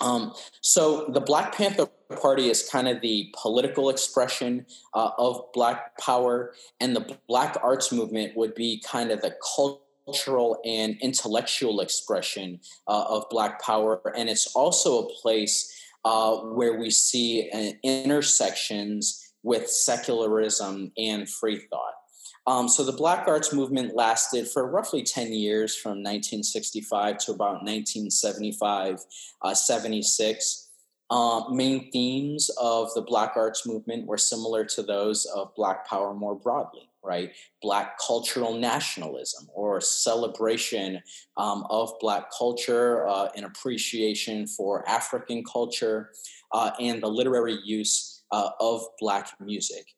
[0.00, 1.86] Um, so the Black Panther
[2.20, 7.92] Party is kind of the political expression uh, of Black power, and the Black arts
[7.92, 14.00] movement would be kind of the cultural and intellectual expression uh, of Black power.
[14.16, 15.72] And it's also a place
[16.04, 21.95] uh, where we see uh, intersections with secularism and free thought.
[22.46, 27.64] Um, so the Black Arts Movement lasted for roughly 10 years from 1965 to about
[27.64, 29.00] 1975,
[29.42, 30.70] uh, 76.
[31.10, 36.14] Uh, main themes of the Black Arts Movement were similar to those of Black Power
[36.14, 37.32] more broadly, right?
[37.62, 41.00] Black cultural nationalism or celebration
[41.36, 46.10] um, of Black culture, uh, an appreciation for African culture,
[46.52, 49.94] uh, and the literary use uh, of Black music.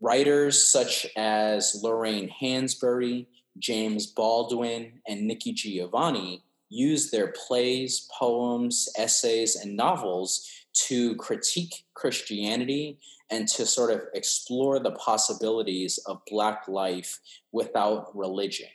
[0.00, 3.26] Writers such as Lorraine Hansberry,
[3.58, 12.98] James Baldwin, and Nikki Giovanni used their plays, poems, essays, and novels to critique Christianity
[13.30, 17.20] and to sort of explore the possibilities of Black life
[17.52, 18.68] without religion.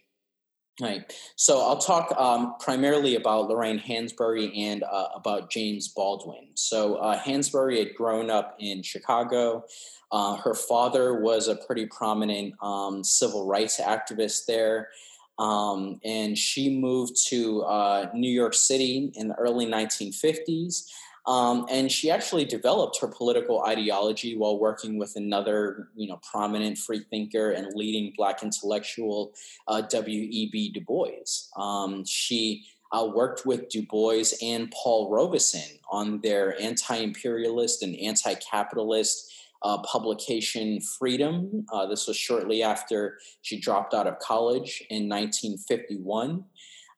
[0.81, 1.13] Right.
[1.35, 6.47] So I'll talk um, primarily about Lorraine Hansberry and uh, about James Baldwin.
[6.55, 9.63] So uh, Hansberry had grown up in Chicago.
[10.11, 14.89] Uh, her father was a pretty prominent um, civil rights activist there.
[15.37, 20.87] Um, and she moved to uh, New York City in the early 1950s.
[21.27, 26.77] Um, and she actually developed her political ideology while working with another, you know, prominent
[26.77, 29.33] freethinker and leading Black intellectual,
[29.67, 30.71] uh, W.E.B.
[30.71, 31.49] Du Bois.
[31.55, 39.31] Um, she uh, worked with Du Bois and Paul Robeson on their anti-imperialist and anti-capitalist
[39.63, 41.65] uh, publication Freedom.
[41.71, 46.43] Uh, this was shortly after she dropped out of college in 1951.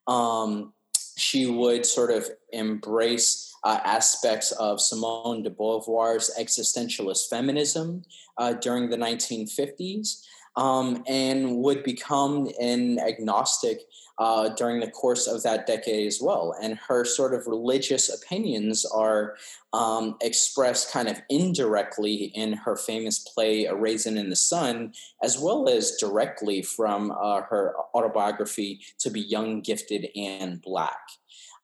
[0.07, 0.73] Um,
[1.17, 8.03] she would sort of embrace uh, aspects of Simone de Beauvoir's existentialist feminism
[8.37, 10.23] uh, during the 1950s.
[10.55, 13.81] um, and would become an agnostic
[14.19, 16.55] uh, during the course of that decade as well.
[16.61, 19.35] And her sort of religious opinions are
[19.73, 24.93] um, expressed kind of indirectly in her famous play A Raisin in the Sun,
[25.23, 30.99] as well as directly from uh, her autobiography To Be Young, Gifted, and Black.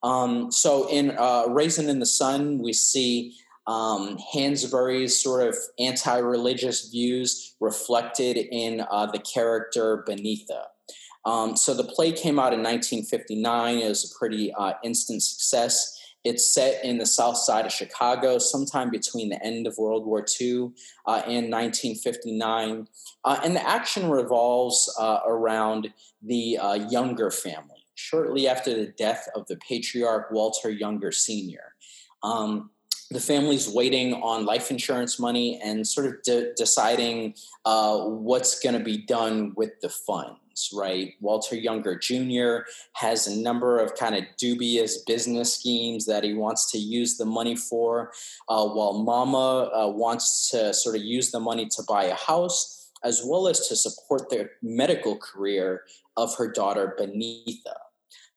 [0.01, 3.35] Um, so in uh, Raisin in the Sun, we see
[3.67, 10.63] um, Hansberry's sort of anti religious views reflected in uh, the character Beneatha.
[11.25, 13.77] Um, so the play came out in 1959.
[13.77, 15.95] It was a pretty uh, instant success.
[16.23, 20.25] It's set in the south side of Chicago, sometime between the end of World War
[20.39, 20.71] II
[21.05, 22.87] uh, and 1959.
[23.23, 29.27] Uh, and the action revolves uh, around the uh, Younger family, shortly after the death
[29.35, 31.75] of the patriarch Walter Younger Sr.
[32.23, 32.69] Um,
[33.11, 37.33] the family's waiting on life insurance money and sort of de- deciding
[37.65, 41.13] uh, what's going to be done with the funds, right?
[41.19, 42.69] Walter Younger Jr.
[42.93, 47.25] has a number of kind of dubious business schemes that he wants to use the
[47.25, 48.11] money for,
[48.47, 52.91] uh, while Mama uh, wants to sort of use the money to buy a house
[53.03, 55.83] as well as to support the medical career
[56.17, 57.75] of her daughter Beneatha.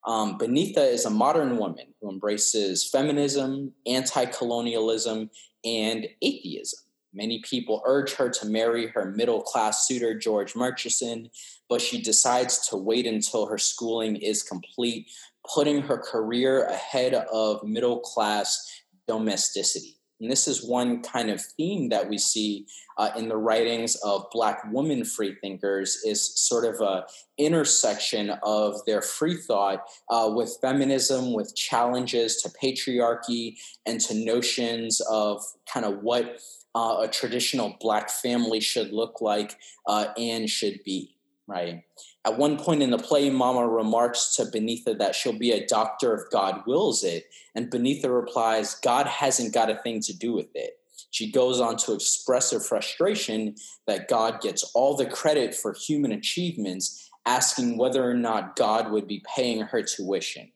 [0.04, 5.30] Um, Beneatha is a modern woman who embraces feminism, anti colonialism,
[5.64, 6.80] and atheism.
[7.14, 11.30] Many people urge her to marry her middle class suitor, George Murchison,
[11.68, 15.10] but she decides to wait until her schooling is complete,
[15.54, 19.98] putting her career ahead of middle class domesticity.
[20.22, 22.66] And this is one kind of theme that we see
[22.96, 27.06] uh, in the writings of Black women freethinkers is sort of a
[27.38, 35.00] intersection of their free thought uh, with feminism, with challenges to patriarchy and to notions
[35.10, 36.40] of kind of what
[36.76, 39.58] uh, a traditional Black family should look like
[39.88, 41.16] uh, and should be,
[41.46, 41.82] right?
[42.24, 46.14] At one point in the play, Mama remarks to Beneatha that she'll be a doctor
[46.14, 47.26] if God wills it.
[47.54, 50.78] And Beneatha replies, God hasn't got a thing to do with it.
[51.10, 56.12] She goes on to express her frustration that God gets all the credit for human
[56.12, 60.50] achievements, asking whether or not God would be paying her tuition.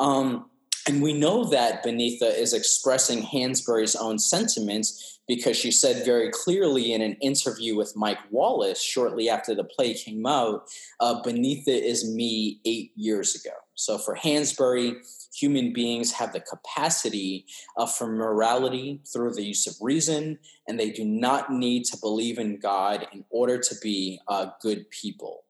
[0.00, 0.50] Um,
[0.86, 6.92] and we know that Beneatha is expressing Hansberry's own sentiments because she said very clearly
[6.92, 10.64] in an interview with Mike Wallace shortly after the play came out,
[11.00, 13.54] uh, Beneatha is me eight years ago.
[13.74, 14.96] So for Hansberry,
[15.34, 17.46] human beings have the capacity
[17.78, 22.38] uh, for morality through the use of reason, and they do not need to believe
[22.38, 25.43] in God in order to be uh, good people.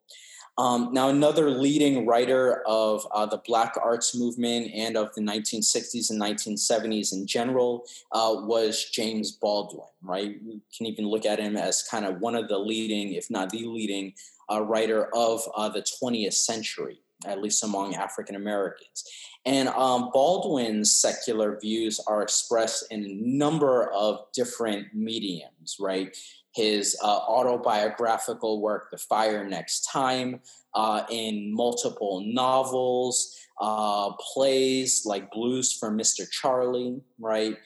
[0.57, 6.11] Um, now, another leading writer of uh, the Black arts movement and of the 1960s
[6.11, 10.37] and 1970s in general uh, was James Baldwin, right?
[10.47, 13.51] We can even look at him as kind of one of the leading, if not
[13.51, 14.15] the leading,
[14.51, 19.05] uh, writer of uh, the 20th century, at least among African Americans.
[19.45, 26.17] And um, Baldwin's secular views are expressed in a number of different mediums, right?
[26.55, 30.41] His uh, autobiographical work, The Fire Next Time,
[30.75, 36.29] uh, in multiple novels, uh, plays like Blues for Mr.
[36.31, 37.57] Charlie, right?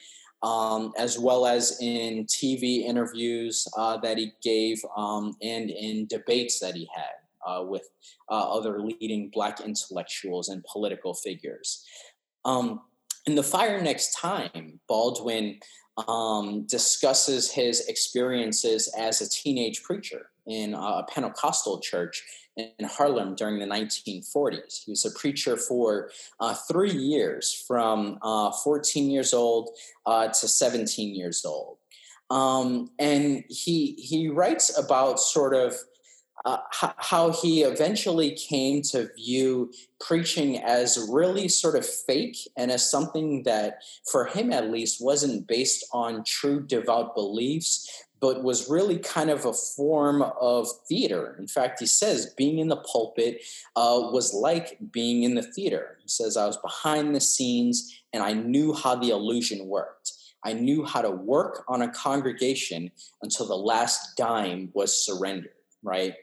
[0.42, 6.60] Um, as well as in TV interviews uh, that he gave um, and in debates
[6.60, 7.88] that he had uh, with
[8.30, 11.84] uh, other leading Black intellectuals and political figures.
[12.44, 12.82] Um,
[13.26, 15.60] in The Fire Next Time, Baldwin
[16.06, 22.22] um, discusses his experiences as a teenage preacher in a Pentecostal church
[22.56, 24.84] in Harlem during the 1940s.
[24.84, 26.10] He was a preacher for
[26.40, 29.70] uh, three years, from uh, 14 years old
[30.06, 31.78] uh, to 17 years old.
[32.30, 35.74] Um, and he he writes about sort of
[36.44, 42.88] uh, how he eventually came to view preaching as really sort of fake and as
[42.88, 48.98] something that, for him at least, wasn't based on true devout beliefs, but was really
[48.98, 51.36] kind of a form of theater.
[51.38, 53.42] In fact, he says being in the pulpit
[53.76, 55.98] uh, was like being in the theater.
[56.02, 60.12] He says, I was behind the scenes and I knew how the illusion worked.
[60.44, 62.90] I knew how to work on a congregation
[63.22, 65.52] until the last dime was surrendered
[65.88, 66.14] right?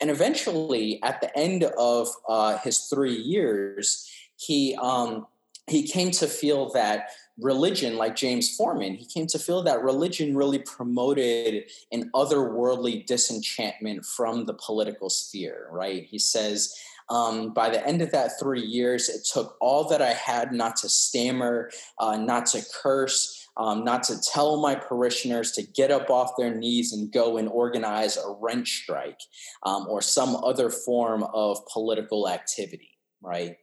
[0.00, 5.26] And eventually, at the end of uh, his three years, he um,
[5.66, 10.36] he came to feel that religion, like James Forman, he came to feel that religion
[10.36, 16.04] really promoted an otherworldly disenchantment from the political sphere, right?
[16.04, 16.74] He says,
[17.08, 20.76] Um, by the end of that three years, it took all that I had not
[20.76, 26.10] to stammer, uh, not to curse, um, not to tell my parishioners to get up
[26.10, 29.20] off their knees and go and organize a rent strike
[29.64, 33.56] um, or some other form of political activity, right?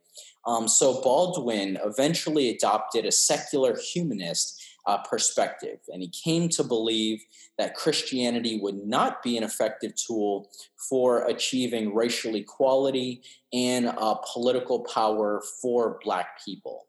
[0.46, 7.22] Um, so Baldwin eventually adopted a secular humanist uh, perspective, and he came to believe
[7.58, 10.50] that Christianity would not be an effective tool
[10.90, 13.22] for achieving racial equality
[13.52, 16.87] and uh, political power for Black people.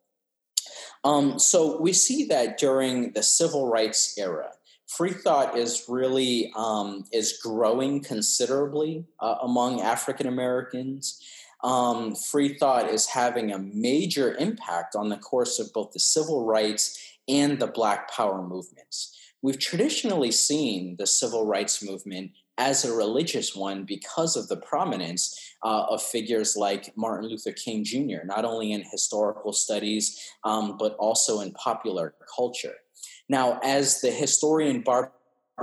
[1.05, 4.51] Um, so we see that during the civil rights era,
[4.87, 11.23] free thought is really um, is growing considerably uh, among African Americans.
[11.65, 16.45] Um, free thought is having a major impact on the course of both the civil
[16.45, 16.99] rights
[17.29, 19.17] and the Black Power movements.
[19.43, 25.48] We've traditionally seen the civil rights movement as a religious one because of the prominence
[25.65, 30.95] uh, of figures like Martin Luther King Jr., not only in historical studies, um, but
[30.97, 32.75] also in popular culture.
[33.29, 35.13] Now, as the historian Barbara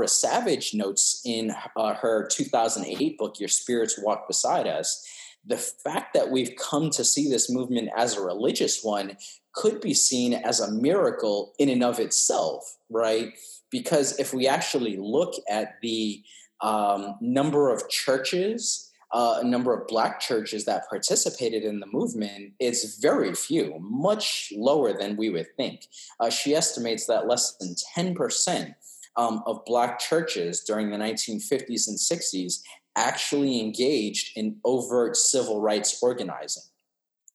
[0.05, 5.07] Savage notes in uh, her 2008 book, Your Spirits Walk Beside Us,
[5.45, 9.15] the fact that we've come to see this movement as a religious one
[9.53, 13.33] could be seen as a miracle in and of itself, right?
[13.71, 16.23] Because if we actually look at the
[16.61, 18.84] um, number of churches,
[19.15, 24.91] uh, number of black churches that participated in the movement is very few, much lower
[24.91, 25.87] than we would think.
[26.19, 28.75] Uh, she estimates that less than 10%
[29.15, 32.59] um, of black churches during the 1950s and 60s
[32.97, 36.63] actually engaged in overt civil rights organizing.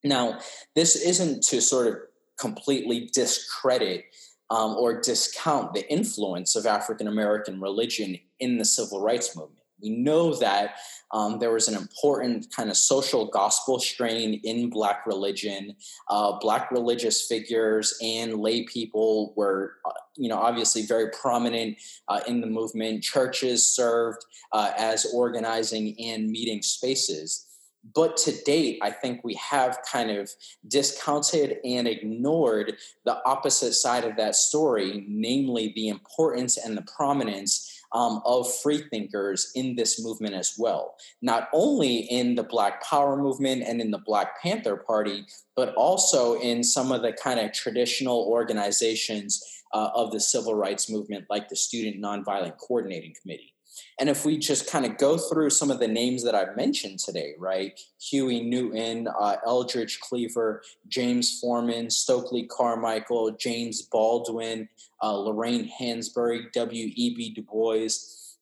[0.05, 0.39] Now,
[0.75, 1.95] this isn't to sort of
[2.39, 4.05] completely discredit
[4.51, 9.60] um, or discount the influence of African American religion in the civil rights movement.
[9.83, 10.77] We know that
[11.13, 15.77] um, there was an important kind of social gospel strain in Black religion.
[16.09, 21.79] Uh, Black religious figures and lay people were, uh, you know, obviously very prominent
[22.09, 23.03] uh, in the movement.
[23.03, 27.47] Churches served uh, as organizing and meeting spaces.
[27.95, 30.31] But to date, I think we have kind of
[30.69, 37.70] discounted and ignored the opposite side of that story, namely the importance and the prominence
[37.93, 40.95] um, of freethinkers in this movement as well.
[41.23, 45.27] Not only in the Black Power movement and in the Black Panther Party,
[45.57, 50.91] but also in some of the kind of traditional organizations uh, of the civil rights
[50.91, 53.55] movement, like the Student Nonviolent Coordinating Committee.
[53.99, 56.99] And if we just kind of go through some of the names that I've mentioned
[57.01, 57.79] today, right?
[58.01, 64.69] Huey Newton, uh, Eldridge Cleaver, James Forman, Stokely Carmichael, James Baldwin,
[65.03, 67.35] uh, Lorraine Hansberry, W.E.B.
[67.35, 67.89] Du Bois.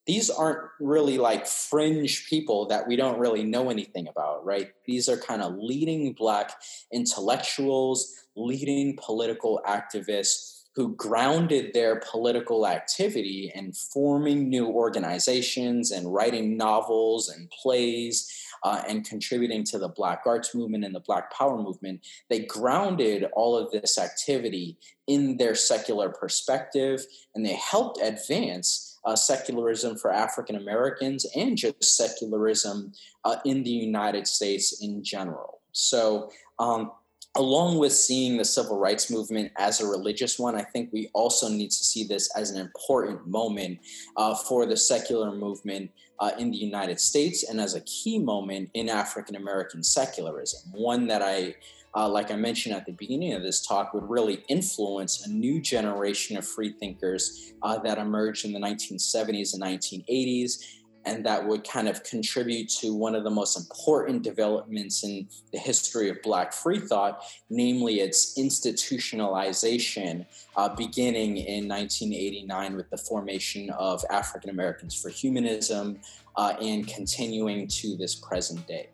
[0.07, 4.71] These aren't really like fringe people that we don't really know anything about, right?
[4.87, 6.53] These are kind of leading Black
[6.93, 16.57] intellectuals, leading political activists who grounded their political activity in forming new organizations and writing
[16.57, 21.61] novels and plays uh, and contributing to the Black arts movement and the Black power
[21.61, 24.77] movement, they grounded all of this activity
[25.09, 27.05] in their secular perspective
[27.35, 32.93] and they helped advance uh, secularism for African Americans and just secularism
[33.25, 35.61] uh, in the United States in general.
[35.73, 36.93] So, um,
[37.39, 41.49] along with seeing the civil rights movement as a religious one, I think we also
[41.49, 43.79] need to see this as an important moment
[44.17, 48.71] uh, for the secular movement uh, in the United States and as a key moment
[48.75, 50.73] in African American secularism.
[50.73, 51.55] One that I,
[51.95, 55.61] uh, like I mentioned at the beginning of this talk, would really influence a new
[55.61, 60.65] generation of freethinkers uh, that emerged in the 1970s and 1980s
[61.05, 65.59] and that would kind of contribute to one of the most important developments in the
[65.59, 70.27] history of Black free thought, namely its institutionalization,
[70.57, 75.99] uh, beginning in 1989 with the formation of African Americans for Humanism
[76.37, 78.89] uh, and continuing to this present day.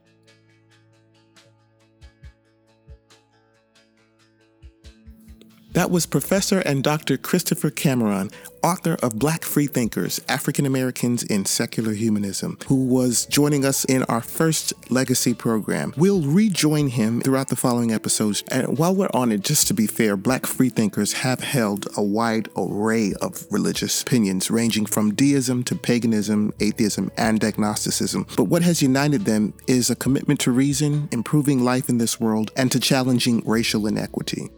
[5.75, 7.17] That was Professor and Dr.
[7.17, 8.31] Christopher Cameron,
[8.63, 14.21] author of Black Freethinkers African Americans in Secular Humanism, who was joining us in our
[14.21, 15.93] first legacy program.
[15.97, 18.45] We'll rejoin him throughout the following episodes.
[18.53, 22.49] And while we're on it, just to be fair, Black Freethinkers have held a wide
[22.57, 28.29] array of religious opinions, ranging from deism to paganism, atheism, and agnosticism.
[28.37, 32.53] But what has united them is a commitment to reason, improving life in this world,
[32.57, 34.51] and to challenging racial inequity.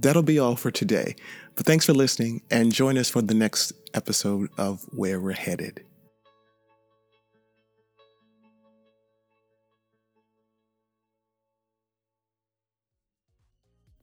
[0.00, 1.14] That'll be all for today.
[1.56, 5.84] But thanks for listening and join us for the next episode of Where We're Headed.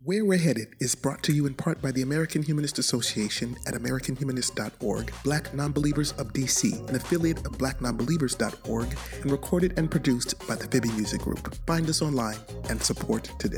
[0.03, 3.73] Where We're Headed is brought to you in part by the American Humanist Association at
[3.73, 10.67] AmericanHumanist.org, Black Nonbelievers of DC, an affiliate of BlackNonbelievers.org, and recorded and produced by the
[10.67, 11.53] Fibby Music Group.
[11.65, 12.37] Find us online
[12.69, 13.57] and support today.